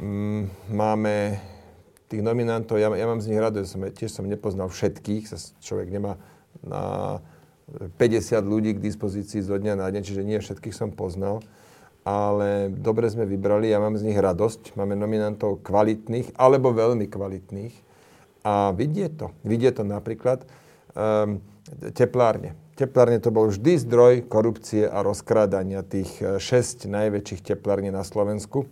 [0.00, 1.40] Mm, máme
[2.08, 6.16] tých nominantov, ja, ja mám z nich radosť, tiež som nepoznal všetkých, sa človek nemá
[6.64, 7.20] na
[7.66, 7.98] 50
[8.46, 11.42] ľudí k dispozícii zo dňa na deň, čiže nie všetkých som poznal,
[12.06, 14.78] ale dobre sme vybrali, ja mám z nich radosť.
[14.78, 17.74] Máme nominantov kvalitných alebo veľmi kvalitných.
[18.46, 19.34] A vidie to.
[19.42, 20.46] Vidie to napríklad
[20.94, 21.42] um,
[21.90, 22.54] teplárne.
[22.78, 28.70] Teplárne to bol vždy zdroj korupcie a rozkrádania tých 6 e, najväčších teplárne na Slovensku.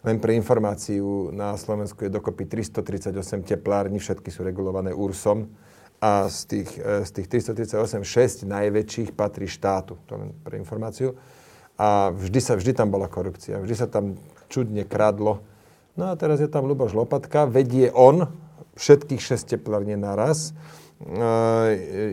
[0.00, 5.44] Len pre informáciu, na Slovensku je dokopy 338 teplární, všetky sú regulované URSom
[6.02, 11.14] a z tých, e, z tých 338, 6 najväčších patrí štátu, to len pre informáciu.
[11.78, 14.18] A vždy, sa, vždy tam bola korupcia, vždy sa tam
[14.50, 15.46] čudne kradlo.
[15.94, 18.26] No a teraz je tam Luboš Lopatka, vedie on
[18.74, 20.50] všetkých 6 teplárne naraz.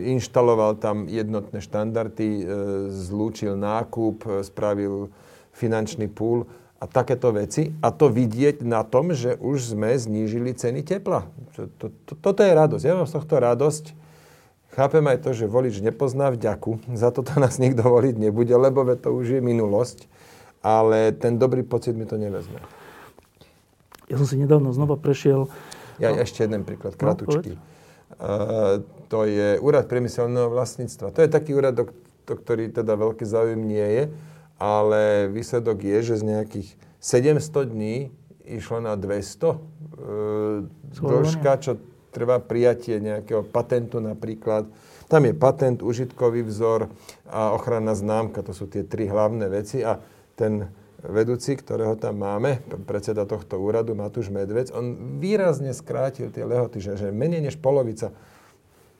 [0.06, 2.44] inštaloval tam jednotné štandardy,
[2.90, 5.14] zlúčil nákup, spravil
[5.54, 6.46] finančný púl
[6.80, 7.76] a takéto veci.
[7.84, 11.28] A to vidieť na tom, že už sme znížili ceny tepla.
[11.76, 12.82] To, to, toto je radosť.
[12.88, 13.92] Ja mám z tohto radosť.
[14.72, 16.80] Chápem aj to, že volič nepozná vďaku.
[16.96, 20.08] Za toto nás nikto voliť nebude, lebo to už je minulosť.
[20.64, 22.60] Ale ten dobrý pocit mi to nevezme.
[24.08, 25.52] Ja som si nedávno znova prešiel...
[26.00, 26.24] Ja no.
[26.24, 27.60] ešte jeden príklad, no, kratučký.
[27.60, 27.62] No,
[28.16, 28.80] uh,
[29.12, 31.12] to je úrad priemyselného vlastníctva.
[31.12, 31.92] To je taký úrad, do,
[32.24, 34.04] do ktorý teda veľký záujem nie je
[34.60, 36.68] ale výsledok je, že z nejakých
[37.00, 38.12] 700 dní
[38.44, 39.08] išlo na 200
[39.48, 39.58] e,
[41.00, 41.80] dĺžka, čo
[42.12, 44.68] trvá prijatie nejakého patentu napríklad.
[45.08, 46.92] Tam je patent, užitkový vzor
[47.26, 48.44] a ochranná známka.
[48.46, 49.82] To sú tie tri hlavné veci.
[49.82, 49.98] A
[50.38, 50.70] ten
[51.02, 57.00] vedúci, ktorého tam máme, predseda tohto úradu, Matúš Medvec, on výrazne skrátil tie lehoty, že,
[57.00, 58.12] že menej než polovica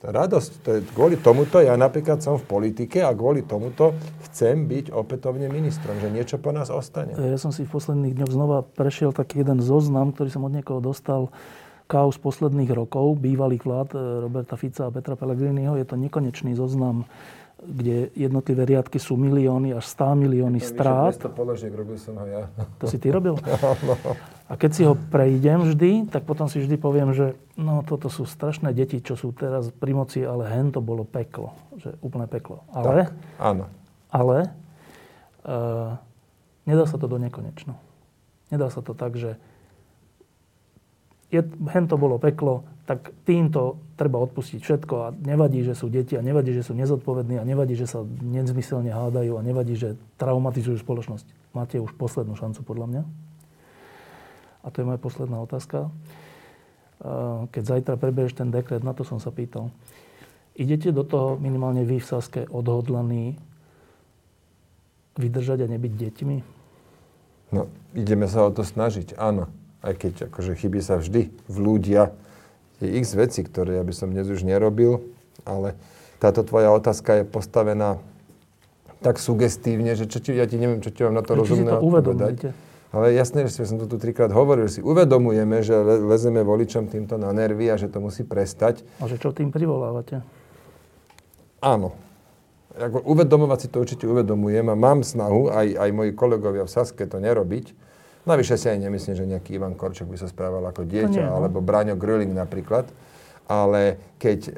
[0.00, 3.92] radosť, to je kvôli tomuto, ja napríklad som v politike a kvôli tomuto
[4.30, 7.12] chcem byť opätovne ministrom, že niečo po nás ostane.
[7.16, 10.80] Ja som si v posledných dňoch znova prešiel taký jeden zoznam, ktorý som od niekoho
[10.80, 11.28] dostal,
[11.90, 15.74] kaos posledných rokov, bývalých vlád eh, Roberta Fica a Petra Pellegriniho.
[15.74, 17.02] Je to nekonečný zoznam
[17.60, 21.12] kde jednotlivé riadky sú milióny až 100 milióny strát.
[21.16, 22.48] 200 položiek, robil som ho ja.
[22.80, 23.36] To si ty robil?
[23.88, 23.94] no.
[24.50, 28.26] A keď si ho prejdem vždy, tak potom si vždy poviem, že no toto sú
[28.26, 31.54] strašné deti, čo sú teraz pri moci, ale hen to bolo peklo.
[31.78, 32.66] Že úplné peklo.
[32.74, 33.64] Ale, tak, áno.
[34.10, 34.50] ale
[35.46, 35.94] uh,
[36.66, 37.78] nedá sa to do nekonečno.
[38.50, 39.38] Nedá sa to tak, že
[41.30, 46.18] je, hen to bolo peklo, tak týmto treba odpustiť všetko a nevadí, že sú deti
[46.18, 50.82] a nevadí, že sú nezodpovední a nevadí, že sa nezmyselne hádajú a nevadí, že traumatizujú
[50.82, 51.54] spoločnosť.
[51.54, 53.02] Máte už poslednú šancu podľa mňa.
[54.60, 55.86] A to je moja posledná otázka.
[57.54, 59.70] Keď zajtra preberieš ten dekret, na to som sa pýtal.
[60.58, 63.38] Idete do toho minimálne vy v Saske odhodlaní
[65.14, 66.36] vydržať a nebyť deťmi?
[67.54, 72.12] No, ideme sa o to snažiť, áno aj keď akože chybí sa vždy v ľudia,
[72.80, 75.04] je x veci, ktoré ja by som dnes už nerobil,
[75.44, 75.76] ale
[76.20, 78.00] táto tvoja otázka je postavená
[79.00, 82.52] tak sugestívne, že čo ti, ja ti neviem, čo ti mám na to rozumné odpovedať.
[82.90, 86.90] Ale jasné, že som to tu trikrát hovoril, že si uvedomujeme, že le, lezeme voličom
[86.90, 88.82] týmto na nervy a že to musí prestať.
[88.98, 90.26] A že čo tým privolávate?
[91.62, 91.94] Áno.
[92.74, 97.06] Ako uvedomovať si to určite uvedomujem a mám snahu, aj, aj moji kolegovia v Saske
[97.06, 97.72] to nerobiť,
[98.28, 101.40] Navyše si aj nemyslím, že nejaký Ivan Korčok by sa správal ako dieťa, nie, no.
[101.40, 102.84] alebo Braňo Gröling napríklad.
[103.50, 104.52] Ale keď, e,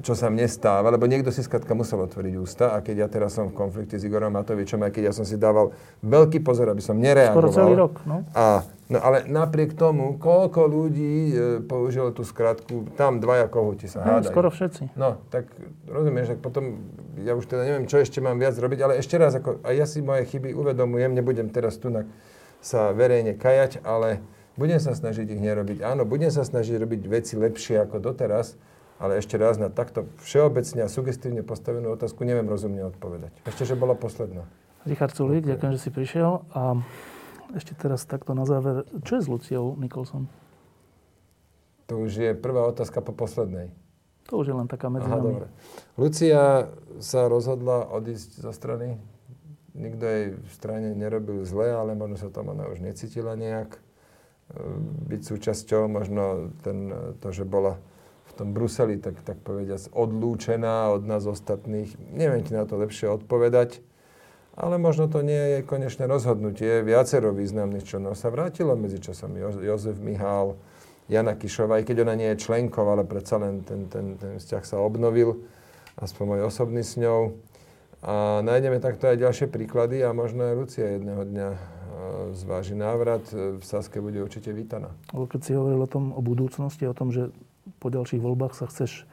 [0.00, 3.36] čo sa mne stáva, lebo niekto si skladka musel otvoriť ústa a keď ja teraz
[3.36, 6.80] som v konflikte s Igorom Matovičom, aj keď ja som si dával veľký pozor, aby
[6.80, 7.44] som nereagoval.
[7.44, 8.24] Skoro celý rok, no.
[8.32, 14.00] A, no ale napriek tomu, koľko ľudí e, použilo tú skratku, tam dvaja kohúti sa
[14.00, 14.32] no, hádajú.
[14.32, 14.96] Skoro všetci.
[14.96, 15.44] No, tak
[15.84, 16.80] rozumieš, tak potom,
[17.20, 19.84] ja už teda neviem, čo ešte mám viac robiť, ale ešte raz, ako, a ja
[19.84, 22.08] si moje chyby uvedomujem, nebudem teraz tu na
[22.58, 24.22] sa verejne kajať, ale
[24.58, 25.86] budem sa snažiť ich nerobiť.
[25.86, 28.58] Áno, budem sa snažiť robiť veci lepšie ako doteraz,
[28.98, 33.30] ale ešte raz na takto všeobecne a sugestívne postavenú otázku neviem rozumne odpovedať.
[33.46, 34.42] Ešte, že bola posledná.
[34.86, 35.54] Richard Sulík, okay.
[35.54, 36.42] ďakujem, že si prišiel.
[36.50, 36.82] A
[37.54, 38.84] ešte teraz takto na záver.
[39.06, 40.26] Čo je s Luciou Nicholson?
[41.88, 43.72] To už je prvá otázka po poslednej.
[44.28, 45.48] To už je len taká medzi Aha, dobre.
[45.96, 46.68] Lucia
[47.00, 49.00] sa rozhodla odísť zo strany
[49.78, 53.80] nikto jej v strane nerobil zle, ale možno sa tam ona už necítila nejak e,
[55.14, 56.90] byť súčasťou, možno ten,
[57.22, 57.78] to, že bola
[58.28, 61.94] v tom Bruseli, tak, tak povediať, odlúčená od nás ostatných.
[62.12, 63.80] Neviem ti na to lepšie odpovedať,
[64.58, 66.82] ale možno to nie je konečné rozhodnutie.
[66.82, 69.38] Viacero významných členov sa vrátilo medzičasom.
[69.38, 70.58] Jo- Jozef Mihál,
[71.08, 74.64] Jana Kišová, aj keď ona nie je členkou, ale predsa len ten, ten, ten vzťah
[74.66, 75.40] sa obnovil,
[75.96, 77.32] aspoň môj osobný s ňou.
[77.98, 81.78] A nájdeme takto aj ďalšie príklady a možno aj Lucia jedného dňa
[82.32, 83.24] zváži návrat.
[83.32, 84.92] E, v Saske bude určite vítaná.
[85.12, 87.30] Keď si hovoril o tom, o budúcnosti, o tom, že
[87.78, 89.04] po ďalších voľbách sa chceš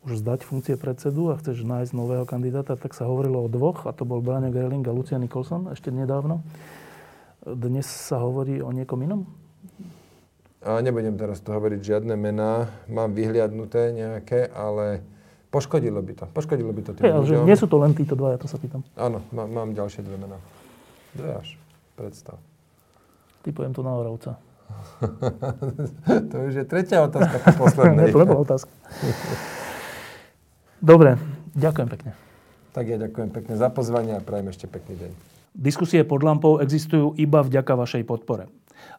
[0.00, 3.92] už zdať funkcie predsedu a chceš nájsť nového kandidáta, tak sa hovorilo o dvoch, a
[3.92, 6.40] to bol Bráňo Gerling a Lucia Nicholson ešte nedávno.
[7.44, 9.28] Dnes sa hovorí o niekom inom?
[10.60, 12.68] A nebudem teraz to hovoriť žiadne mená.
[12.88, 15.04] Mám vyhliadnuté nejaké, ale
[15.50, 16.24] Poškodilo by to.
[16.30, 17.42] Poškodilo by to tým hey, ľuďom.
[17.42, 18.86] Nie sú to len títo dvaja, to sa pýtam.
[18.94, 20.38] Áno, má, mám ďalšie dve mená.
[21.10, 21.58] Dve až.
[21.98, 22.38] Predstav.
[23.42, 24.38] Typujem tu na Oravca.
[26.30, 28.08] to už je tretia otázka po poslednej.
[28.14, 28.70] to nebola otázka.
[30.78, 31.18] Dobre,
[31.58, 32.10] ďakujem pekne.
[32.70, 35.10] Tak ja ďakujem pekne za pozvanie a prajem ešte pekný deň.
[35.50, 38.46] Diskusie pod lampou existujú iba vďaka vašej podpore.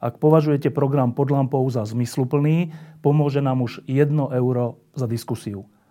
[0.04, 5.64] Ak považujete program pod lampou za zmysluplný, pomôže nám už 1 euro za diskusiu